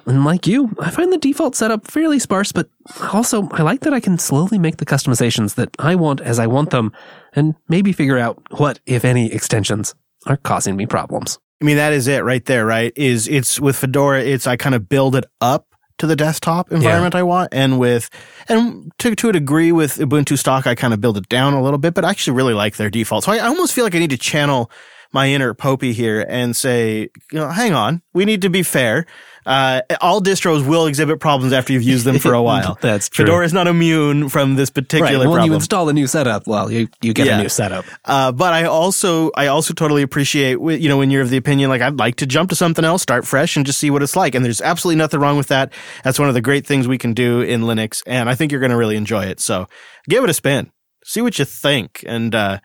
[0.07, 2.69] And like you, I find the default setup fairly sparse, but
[3.13, 6.49] also I like that I can slowly make the customizations that I want as I
[6.49, 6.93] want them
[7.35, 9.95] and maybe figure out what, if any, extensions
[10.27, 11.39] are causing me problems.
[11.61, 12.93] I mean, that is it right there, right?
[12.97, 15.72] Is it's with Fedora, it's I kind of build it up
[16.03, 17.55] to the desktop environment I want.
[17.55, 18.11] And with,
[18.49, 21.63] and to, to a degree with Ubuntu stock, I kind of build it down a
[21.63, 23.23] little bit, but I actually really like their default.
[23.23, 24.69] So I, I almost feel like I need to channel
[25.13, 29.07] my inner Popey here and say, you know, hang on, we need to be fair.
[29.45, 32.79] Uh, all distros will exhibit problems after you've used them for a while.
[32.81, 33.25] That's true.
[33.25, 35.19] Fedora is not immune from this particular Right.
[35.19, 35.51] When problem.
[35.51, 37.39] you install a new setup, well, you, you get Yeah.
[37.39, 37.85] a new setup.
[38.05, 41.71] Uh, but I also, I also totally appreciate, you know, when you're of the opinion,
[41.71, 44.17] like, I'd like to jump to something else, start fresh and just see what it's
[44.17, 44.35] like.
[44.35, 45.73] And there's absolutely nothing wrong with that.
[46.05, 48.03] That's one of the great things we can do in Linux.
[48.07, 49.41] And I think you're going to really enjoy it.
[49.41, 49.67] So
[50.09, 50.71] give it a spin,
[51.05, 52.59] see what you think and, uh,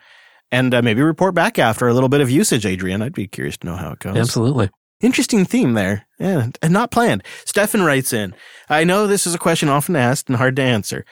[0.50, 3.02] and uh, maybe report back after a little bit of usage, Adrian.
[3.02, 4.16] I'd be curious to know how it goes.
[4.16, 4.70] Absolutely.
[5.00, 6.06] Interesting theme there.
[6.18, 7.22] Yeah, and not planned.
[7.44, 8.34] Stefan writes in,
[8.68, 11.04] I know this is a question often asked and hard to answer.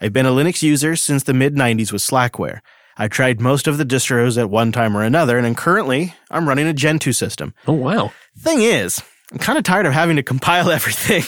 [0.00, 2.60] I've been a Linux user since the mid 90s with Slackware.
[2.96, 6.66] I tried most of the distros at one time or another, and currently I'm running
[6.66, 7.54] a Gentoo system.
[7.66, 8.12] Oh, wow.
[8.38, 11.22] Thing is, I'm kind of tired of having to compile everything.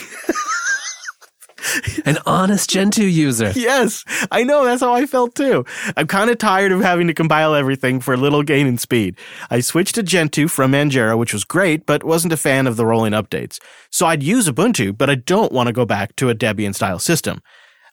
[2.05, 3.53] An honest Gentoo user.
[3.55, 4.65] yes, I know.
[4.65, 5.65] That's how I felt too.
[5.97, 9.17] I'm kind of tired of having to compile everything for little gain in speed.
[9.51, 12.87] I switched to Gentoo from Manjaro, which was great, but wasn't a fan of the
[12.87, 13.59] rolling updates.
[13.91, 16.99] So I'd use Ubuntu, but I don't want to go back to a Debian style
[16.99, 17.41] system.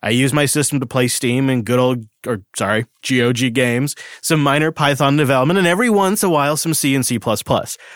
[0.03, 4.41] I use my system to play Steam and good old, or sorry, GOG games, some
[4.41, 7.19] minor Python development, and every once in a while some C and C++.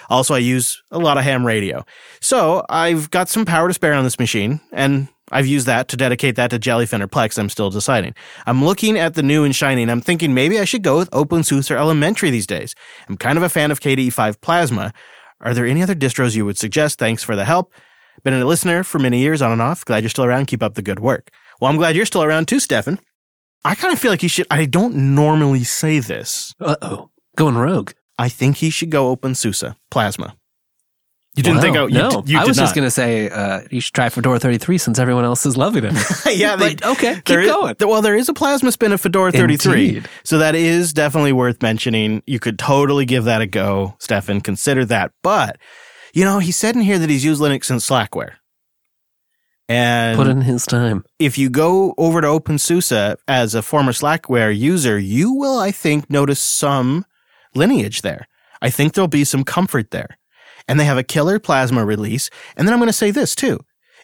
[0.09, 1.83] Also, I use a lot of ham radio.
[2.21, 5.97] So I've got some power to spare on this machine, and I've used that to
[5.97, 7.37] dedicate that to Jellyfin or Plex.
[7.37, 8.13] I'm still deciding.
[8.45, 11.09] I'm looking at the new and shiny, and I'm thinking maybe I should go with
[11.11, 12.75] OpenSUSE or Elementary these days.
[13.09, 14.93] I'm kind of a fan of KDE 5 Plasma.
[15.41, 16.99] Are there any other distros you would suggest?
[16.99, 17.73] Thanks for the help.
[18.23, 19.83] Been a listener for many years on and off.
[19.83, 20.45] Glad you're still around.
[20.45, 21.29] Keep up the good work.
[21.59, 22.99] Well, I'm glad you're still around too, Stefan.
[23.63, 24.47] I kind of feel like he should.
[24.51, 26.53] I don't normally say this.
[26.59, 27.09] Uh oh.
[27.35, 27.91] Going rogue.
[28.17, 30.35] I think he should go OpenSUSE Plasma.
[31.35, 31.61] You didn't Wow.
[31.61, 34.07] think I, you, no, d- I was just going to say uh, you should try
[34.09, 35.93] Fedora 33 since everyone else is loving it.
[36.37, 37.75] yeah, they, but okay, keep is- going.
[37.81, 39.87] well, there is a plasma spin of Fedora 33.
[39.87, 40.09] Indeed.
[40.23, 42.23] So that is definitely worth mentioning.
[42.25, 44.39] You could totally give that a go, Stefan.
[44.41, 45.11] Consider that.
[45.23, 45.57] But,
[46.13, 48.35] you know, he said in here that he's used Linux and Slackware.
[49.67, 51.03] And Put in his time.
[51.17, 56.07] if you go over to OpenSUSE as a former Slackware user, you will, I think,
[56.09, 57.03] notice some
[57.55, 58.27] lineage there.
[58.61, 60.17] I think there'll be some comfort there.
[60.67, 62.29] And they have a killer plasma release.
[62.57, 63.59] And then I'm going to say this too.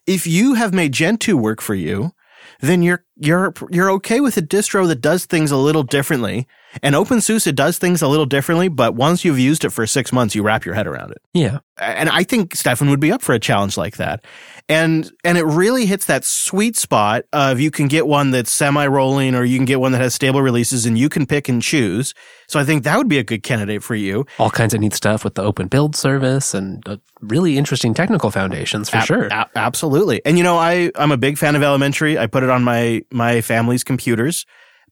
[0.08, 2.12] If you have made Gentoo work for you,
[2.60, 6.48] then you're you're you're okay with a distro that does things a little differently.
[6.82, 10.12] And OpenSUSE it does things a little differently, but once you've used it for six
[10.14, 11.60] months, you wrap your head around it Yeah.
[11.78, 14.26] and I think Stefan would be up for a challenge like that.
[14.72, 19.36] And and it really hits that sweet spot of you can get one that's semi-rolling
[19.36, 22.14] or you can get one that has stable releases and you can pick and choose.
[22.48, 24.26] So I think that would be a good candidate for you.
[24.40, 26.82] All kinds of neat stuff with the open build service and
[27.20, 29.28] really interesting technical foundations for Ab- sure.
[29.28, 30.22] a- absolutely.
[30.26, 32.18] And you know, I I'm a big fan of Elementary.
[32.18, 34.46] I put it on my my family's computers,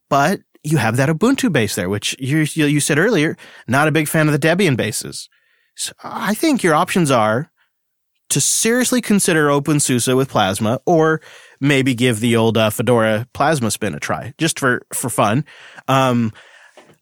[0.09, 3.91] but you have that Ubuntu base there, which you you you said earlier, not a
[3.91, 5.29] big fan of the Debian bases.
[5.75, 7.49] So I think your options are
[8.29, 11.21] to seriously consider OpenSUSE with Plasma, or
[11.59, 15.45] maybe give the old uh, Fedora Plasma spin a try, just for for fun.
[15.87, 16.31] Um,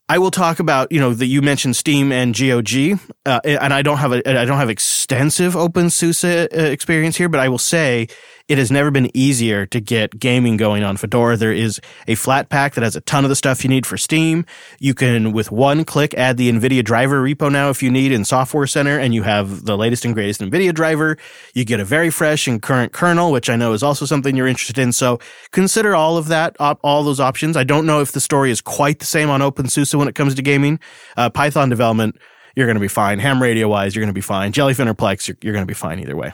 [0.10, 3.82] I will talk about you know that you mentioned Steam and GOG, uh, and I
[3.82, 8.08] don't have a I don't have extensive OpenSUSE uh, experience here, but I will say
[8.48, 11.36] it has never been easier to get gaming going on Fedora.
[11.36, 14.46] There is a Flatpak that has a ton of the stuff you need for Steam.
[14.80, 18.24] You can, with one click, add the NVIDIA driver repo now if you need in
[18.24, 21.18] Software Center, and you have the latest and greatest NVIDIA driver.
[21.54, 24.48] You get a very fresh and current kernel, which I know is also something you're
[24.48, 24.94] interested in.
[24.94, 25.20] So
[25.52, 27.58] consider all of that, all those options.
[27.58, 30.36] I don't know if the story is quite the same on OpenSUSE when it comes
[30.36, 30.80] to gaming.
[31.16, 32.18] Uh, Python development,
[32.56, 33.20] you're going to be fine.
[33.20, 34.52] Ham radio wise, you're going to be fine.
[34.52, 36.34] Jellyfin or Plex, you're, you're going to be fine either way.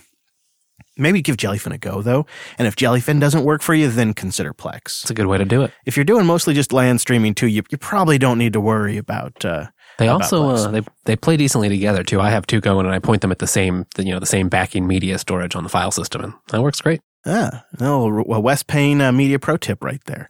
[0.96, 2.28] Maybe give Jellyfin a go though.
[2.58, 5.02] And if Jellyfin doesn't work for you, then consider Plex.
[5.02, 5.72] It's a good way to do it.
[5.86, 8.98] If you're doing mostly just LAN streaming too, you, you probably don't need to worry
[8.98, 12.22] about, uh, They about also uh, they they play decently together too.
[12.22, 14.50] I have two going, and I point them at the same you know the same
[14.50, 17.02] backing media storage on the file system, and that works great.
[17.26, 20.28] Yeah, no, a Wes Payne uh, media pro tip right there.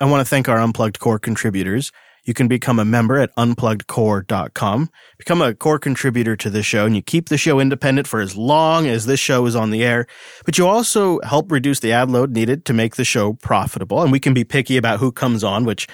[0.00, 1.90] I want to thank our Unplugged Core contributors.
[2.24, 4.90] You can become a member at unpluggedcore.com.
[5.18, 8.36] Become a core contributor to this show, and you keep the show independent for as
[8.36, 10.06] long as this show is on the air.
[10.44, 14.02] But you also help reduce the ad load needed to make the show profitable.
[14.02, 15.86] And we can be picky about who comes on, which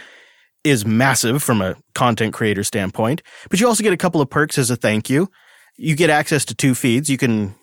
[0.62, 3.22] is massive from a content creator standpoint.
[3.49, 5.31] But you also get a couple of perks as a thank you.
[5.76, 7.09] You get access to two feeds.
[7.09, 7.55] You can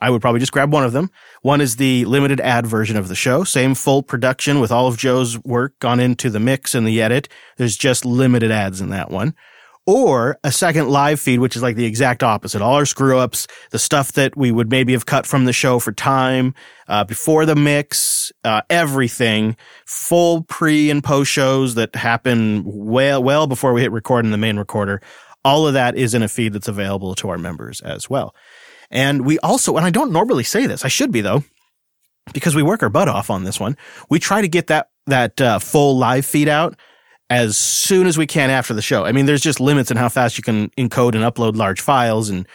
[0.00, 1.10] I would probably just grab one of them.
[1.42, 3.44] One is the limited ad version of the show.
[3.44, 7.28] Same full production with all of Joe's work gone into the mix and the edit.
[7.56, 9.34] There's just limited ads in that one.
[9.86, 12.60] Or a second live feed, which is like the exact opposite.
[12.60, 15.78] All our screw ups, the stuff that we would maybe have cut from the show
[15.78, 16.54] for time,
[16.88, 23.46] uh, before the mix, uh, everything, full pre and post shows that happen well, well
[23.46, 25.00] before we hit record in the main recorder.
[25.42, 28.34] All of that is in a feed that's available to our members as well.
[28.90, 31.44] And we also, and I don't normally say this, I should be though,
[32.32, 33.76] because we work our butt off on this one.
[34.08, 36.78] We try to get that that uh, full live feed out
[37.30, 39.04] as soon as we can after the show.
[39.04, 42.30] I mean, there's just limits in how fast you can encode and upload large files,
[42.30, 42.46] and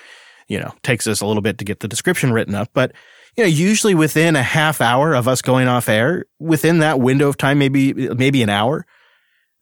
[0.47, 2.69] you know, takes us a little bit to get the description written up.
[2.73, 2.93] But
[3.37, 7.29] you know, usually within a half hour of us going off air, within that window
[7.29, 8.85] of time, maybe maybe an hour,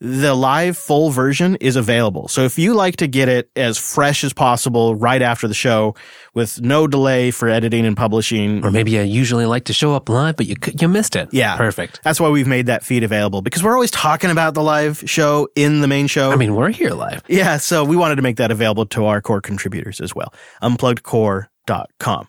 [0.04, 2.26] the live full version is available.
[2.26, 5.94] So if you like to get it as fresh as possible right after the show
[6.34, 10.08] with no delay for editing and publishing, Or maybe you usually like to show up
[10.08, 11.28] live, but you you missed it.
[11.30, 11.56] Yeah.
[11.56, 12.00] perfect.
[12.02, 15.46] that's why we've made that feed available because we're always talking about the live show
[15.54, 16.32] in the main show.
[16.32, 17.22] I mean, we're here live.
[17.28, 20.34] Yeah, so we wanted to make that available to our core contributors as well.
[20.62, 22.28] Unpluggedcore.com.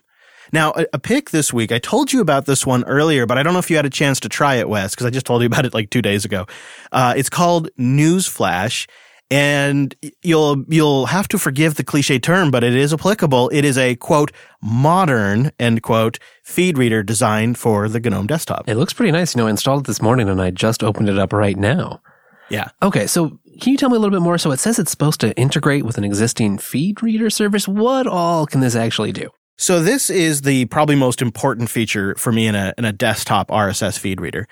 [0.52, 3.42] Now, a, a pick this week, I told you about this one earlier, but I
[3.42, 5.42] don't know if you had a chance to try it, Wes, because I just told
[5.42, 6.46] you about it like two days ago.
[6.92, 8.86] Uh, it's called Newsflash,
[9.30, 13.48] And you'll you'll have to forgive the cliche term, but it is applicable.
[13.48, 14.30] It is a quote
[14.62, 18.68] modern end quote feed reader designed for the GNOME desktop.
[18.68, 19.34] It looks pretty nice.
[19.34, 22.02] You know, I installed it this morning and I just opened it up right now.
[22.50, 22.68] Yeah.
[22.82, 24.36] Okay, so can you tell me a little bit more?
[24.36, 27.66] So it says it's supposed to integrate with an existing feed reader service.
[27.66, 29.30] What all can this actually do?
[29.56, 33.48] So this is the probably most important feature for me in a in a desktop
[33.48, 34.48] RSS feed reader.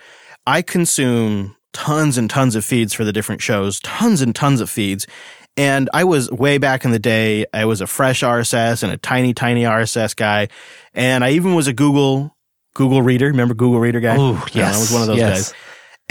[0.47, 4.71] I consume tons and tons of feeds for the different shows, tons and tons of
[4.71, 5.07] feeds.
[5.57, 8.97] And I was way back in the day, I was a fresh RSS and a
[8.97, 10.49] tiny, tiny RSS guy.
[10.95, 12.35] And I even was a Google,
[12.75, 13.27] Google Reader.
[13.27, 14.17] Remember Google Reader guy?
[14.19, 15.53] Oh, Yeah, I was one of those yes.
[15.53, 15.61] guys.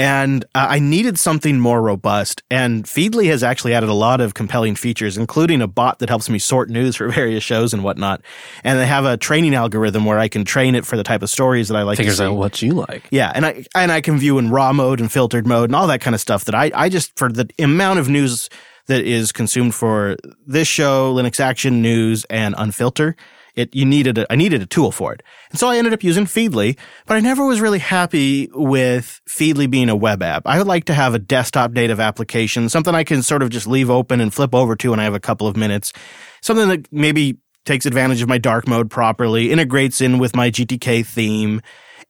[0.01, 2.41] And uh, I needed something more robust.
[2.49, 6.27] And Feedly has actually added a lot of compelling features, including a bot that helps
[6.27, 8.23] me sort news for various shows and whatnot.
[8.63, 11.29] And they have a training algorithm where I can train it for the type of
[11.29, 12.25] stories that I like Figures to see.
[12.25, 13.03] out what you like.
[13.11, 15.85] Yeah, and I and I can view in raw mode and filtered mode and all
[15.85, 18.49] that kind of stuff that I I just for the amount of news
[18.87, 23.13] that is consumed for this show, Linux Action News and Unfilter,
[23.55, 25.21] it you needed a, I needed a tool for it.
[25.49, 29.69] And so I ended up using Feedly, but I never was really happy with Feedly
[29.69, 30.43] being a web app.
[30.45, 33.67] I would like to have a desktop native application, something I can sort of just
[33.67, 35.93] leave open and flip over to when I have a couple of minutes.
[36.41, 41.05] Something that maybe takes advantage of my dark mode properly, integrates in with my GTK
[41.05, 41.61] theme.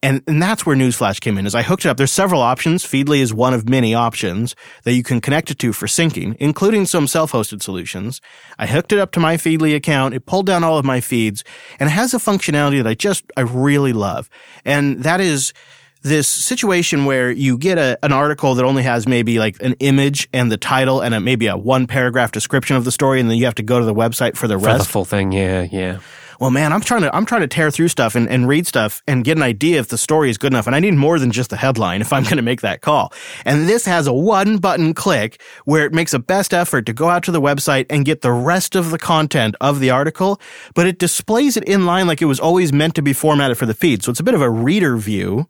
[0.03, 1.45] And, and that's where Newsflash came in.
[1.45, 2.83] As I hooked it up, there's several options.
[2.83, 6.87] Feedly is one of many options that you can connect it to for syncing, including
[6.87, 8.19] some self-hosted solutions.
[8.57, 10.15] I hooked it up to my Feedly account.
[10.15, 11.43] It pulled down all of my feeds
[11.79, 14.27] and it has a functionality that I just, I really love.
[14.65, 15.53] And that is
[16.01, 20.27] this situation where you get a, an article that only has maybe like an image
[20.33, 23.19] and the title and a, maybe a one paragraph description of the story.
[23.19, 25.05] And then you have to go to the website for the For rest the full
[25.05, 25.99] thing, yeah, yeah.
[26.41, 29.03] Well, man, I'm trying to I'm trying to tear through stuff and, and read stuff
[29.07, 30.65] and get an idea if the story is good enough.
[30.65, 33.13] And I need more than just the headline if I'm going to make that call.
[33.45, 37.09] And this has a one button click where it makes a best effort to go
[37.09, 40.41] out to the website and get the rest of the content of the article,
[40.73, 43.67] but it displays it in line like it was always meant to be formatted for
[43.67, 44.01] the feed.
[44.01, 45.47] So it's a bit of a reader view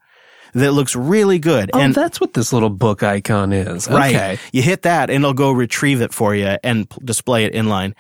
[0.54, 1.72] that looks really good.
[1.74, 3.88] Oh, and that's what this little book icon is.
[3.88, 4.16] Right.
[4.16, 4.40] Okay.
[4.52, 7.94] You hit that and it'll go retrieve it for you and p- display it inline.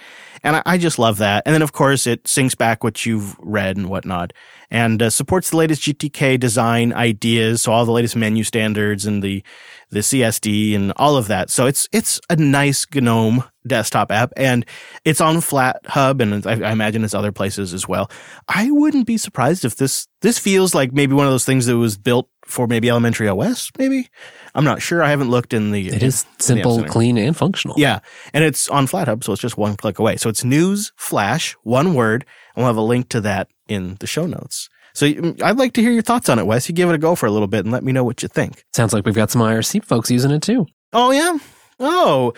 [0.43, 1.43] And I, I just love that.
[1.45, 4.34] And then, of course, it syncs back what you've read and whatnot
[4.70, 7.62] and uh, supports the latest GTK design ideas.
[7.62, 9.43] So all the latest menu standards and the,
[9.89, 11.49] the CSD and all of that.
[11.49, 14.66] So it's, it's a nice GNOME desktop app and
[15.05, 18.09] it's on Flat Hub and I, I imagine it's other places as well.
[18.47, 21.78] I wouldn't be surprised if this, this feels like maybe one of those things that
[21.78, 24.09] was built for maybe elementary OS, maybe.
[24.53, 25.01] I'm not sure.
[25.01, 25.88] I haven't looked in the.
[25.88, 27.80] It is simple, clean, and functional.
[27.80, 27.99] Yeah,
[28.34, 30.18] and it's on FlatHub, so it's just one click away.
[30.18, 34.26] So it's Newsflash, one word, and we'll have a link to that in the show
[34.26, 34.70] notes.
[34.93, 36.68] So mm, I'd like to hear your thoughts on it, Wes.
[36.68, 38.28] You give it a go for a little bit and let me know what you
[38.28, 38.66] think.
[38.74, 40.66] Sounds like we've got some IRC folks using it too.
[40.93, 41.38] Oh yeah,
[41.80, 42.34] oh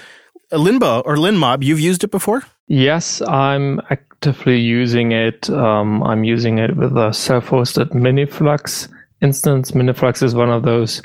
[0.58, 2.44] Linbo or Linmob, you've used it before?
[2.68, 5.50] Yes, I'm actively using it.
[5.50, 8.88] Um, I'm using it with a self-hosted Miniflux
[9.22, 9.72] instance.
[9.72, 11.02] Miniflux is one of those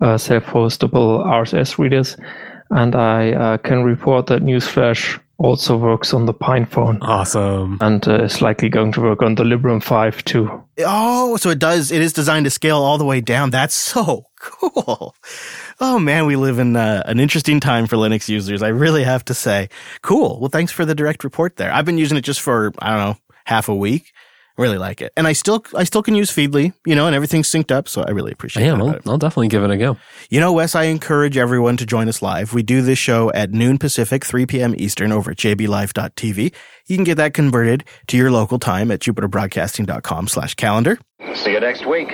[0.00, 2.16] uh, self-hostable RSS readers,
[2.70, 7.76] and I uh, can report that Newsflash also works on the PinePhone Awesome.
[7.80, 10.48] and uh, is likely going to work on the Librem 5 too.
[10.80, 11.90] Oh, so it does.
[11.90, 13.50] It is designed to scale all the way down.
[13.50, 15.14] That's so cool.
[15.84, 18.62] Oh man, we live in uh, an interesting time for Linux users.
[18.62, 19.68] I really have to say.
[20.02, 20.38] Cool.
[20.38, 21.72] Well, thanks for the direct report there.
[21.72, 23.16] I've been using it just for I don't know
[23.46, 24.12] half a week.
[24.58, 27.50] Really like it, and I still I still can use Feedly, you know, and everything's
[27.50, 27.88] synced up.
[27.88, 29.00] So I really appreciate Yeah, that.
[29.06, 29.12] I'll.
[29.12, 29.96] I'll definitely give it a go.
[30.30, 32.52] You know, Wes, I encourage everyone to join us live.
[32.54, 34.74] We do this show at noon Pacific, 3 p.m.
[34.76, 36.52] Eastern over at jblive.tv.
[36.86, 40.98] You can get that converted to your local time at jupiterbroadcasting.com slash calendar.
[41.34, 42.10] See you next week.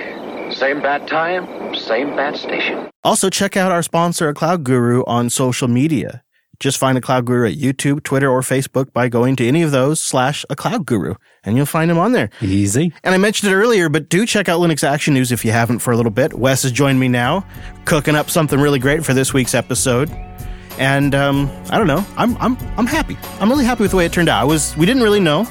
[0.59, 2.89] Same bat time, same bat station.
[3.01, 6.21] Also, check out our sponsor, a Cloud Guru, on social media.
[6.59, 9.71] Just find a Cloud Guru at YouTube, Twitter, or Facebook by going to any of
[9.71, 11.13] those slash a Cloud Guru,
[11.45, 12.29] and you'll find him on there.
[12.41, 12.91] Easy.
[13.05, 15.79] And I mentioned it earlier, but do check out Linux Action News if you haven't
[15.79, 16.33] for a little bit.
[16.33, 17.47] Wes has joined me now,
[17.85, 20.11] cooking up something really great for this week's episode.
[20.77, 23.17] And um, I don't know, I'm I'm I'm happy.
[23.39, 24.41] I'm really happy with the way it turned out.
[24.41, 25.47] I was we didn't really know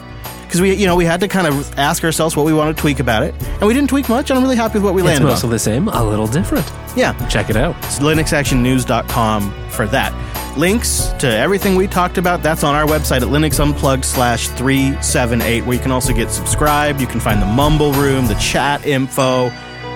[0.49, 2.81] because we you know we had to kind of ask ourselves what we want to
[2.81, 4.31] tweak about it, and we didn't tweak much.
[4.31, 5.31] And I'm really happy with what we It's landed on.
[5.33, 6.71] mostly the same, a little different.
[6.97, 7.77] Yeah, Check it out.
[7.85, 10.13] it's linuxactionnews.com for that.
[10.57, 15.77] Links to everything we talked about, that's on our website at linuxunplugged slash 378, where
[15.77, 17.01] you can also get subscribed.
[17.01, 19.53] You can find the mumble room, the chat info.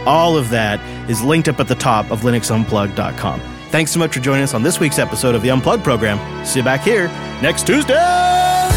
[0.06, 0.78] All of that
[1.10, 3.40] is linked up at the top of linuxunplugged.com.
[3.70, 6.18] Thanks so much for joining us on this week's episode of the Unplugged program.
[6.44, 7.08] See you back here
[7.40, 8.71] next Tuesday!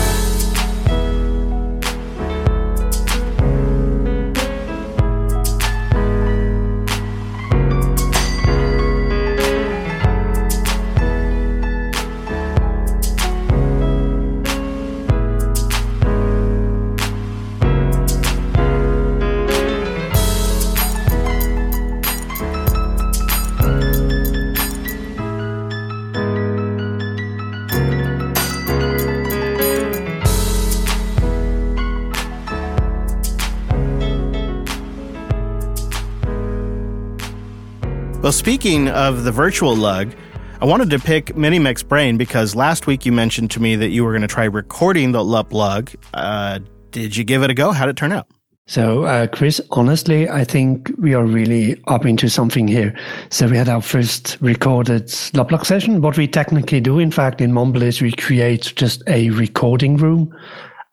[38.36, 40.14] Speaking of the virtual lug,
[40.62, 44.04] I wanted to pick Minimec's brain because last week you mentioned to me that you
[44.04, 45.92] were going to try recording the LUP lug.
[46.14, 46.60] Uh,
[46.92, 47.72] did you give it a go?
[47.72, 48.28] How did it turn out?
[48.68, 52.98] So, uh, Chris, honestly, I think we are really up into something here.
[53.30, 56.02] So, we had our first recorded LUP session.
[56.02, 60.36] What we technically do, in fact, in Mumble is we create just a recording room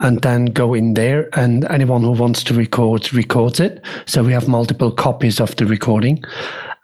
[0.00, 3.82] and then go in there and anyone who wants to record records it.
[4.04, 6.22] So we have multiple copies of the recording.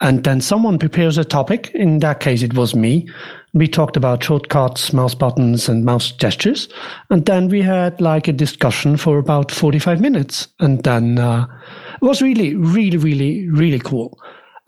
[0.00, 1.70] And then someone prepares a topic.
[1.74, 3.08] In that case, it was me.
[3.52, 6.68] We talked about shortcuts, mouse buttons, and mouse gestures.
[7.10, 10.46] And then we had like a discussion for about 45 minutes.
[10.60, 11.46] And then uh,
[11.94, 14.18] it was really, really, really, really cool.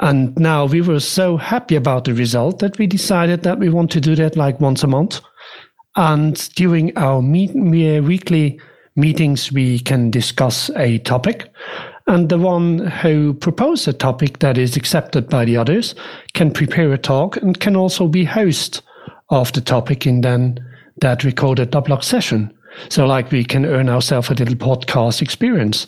[0.01, 3.91] And now we were so happy about the result that we decided that we want
[3.93, 5.21] to do that like once a month.
[5.97, 8.59] And during our meet, weekly
[8.97, 11.53] meetings, we can discuss a topic.
[12.11, 15.95] And the one who proposed a topic that is accepted by the others
[16.35, 18.83] can prepare a talk and can also be host
[19.29, 20.59] of the topic in then
[21.03, 22.53] that recorded Mumble session.
[22.89, 25.87] So like we can earn ourselves a little podcast experience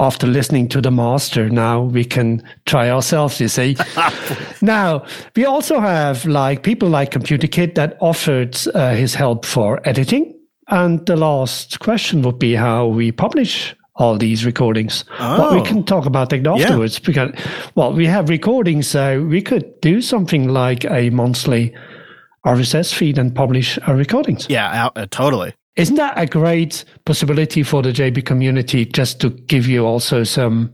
[0.00, 3.76] after listening to the master, now we can try ourselves, you see.
[4.62, 5.04] now,
[5.36, 10.36] we also have like people like Computer Kid that offered uh, his help for editing.
[10.68, 15.04] And the last question would be how we publish all these recordings.
[15.18, 15.38] Oh.
[15.38, 17.06] Well, we can talk about that afterwards yeah.
[17.06, 17.30] because,
[17.74, 21.74] well, we have recordings, so we could do something like a monthly
[22.46, 24.46] RSS feed and publish our recordings.
[24.48, 25.52] Yeah, uh, totally.
[25.76, 30.72] Isn't that a great possibility for the JB community just to give you also some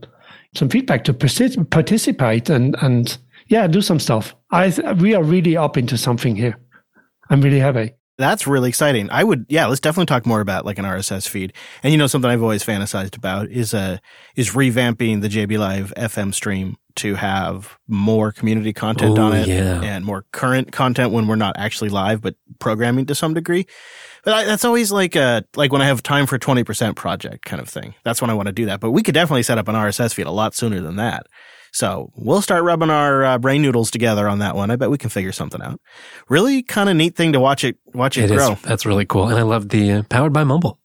[0.55, 3.17] some feedback to participate and and
[3.47, 4.35] yeah, do some stuff.
[4.51, 6.57] I we are really up into something here.
[7.29, 7.93] I'm really happy.
[8.17, 9.09] That's really exciting.
[9.11, 11.53] I would, yeah, let's definitely talk more about like an RSS feed.
[11.83, 13.97] And you know, something I've always fantasized about is uh
[14.35, 19.47] is revamping the JB Live FM stream to have more community content Ooh, on it
[19.47, 19.81] yeah.
[19.81, 23.67] and more current content when we're not actually live, but programming to some degree.
[24.23, 27.61] But I, that's always like a, like when I have time for 20% project kind
[27.61, 27.93] of thing.
[28.03, 28.79] That's when I want to do that.
[28.79, 31.27] But we could definitely set up an RSS feed a lot sooner than that.
[31.77, 34.71] So we'll start rubbing our uh, brain noodles together on that one.
[34.71, 35.79] I bet we can figure something out.
[36.27, 38.53] Really kind of neat thing to watch it, watch it, it grow.
[38.53, 38.61] Is.
[38.63, 39.27] That's really cool.
[39.27, 40.79] And I love the uh, powered by Mumble.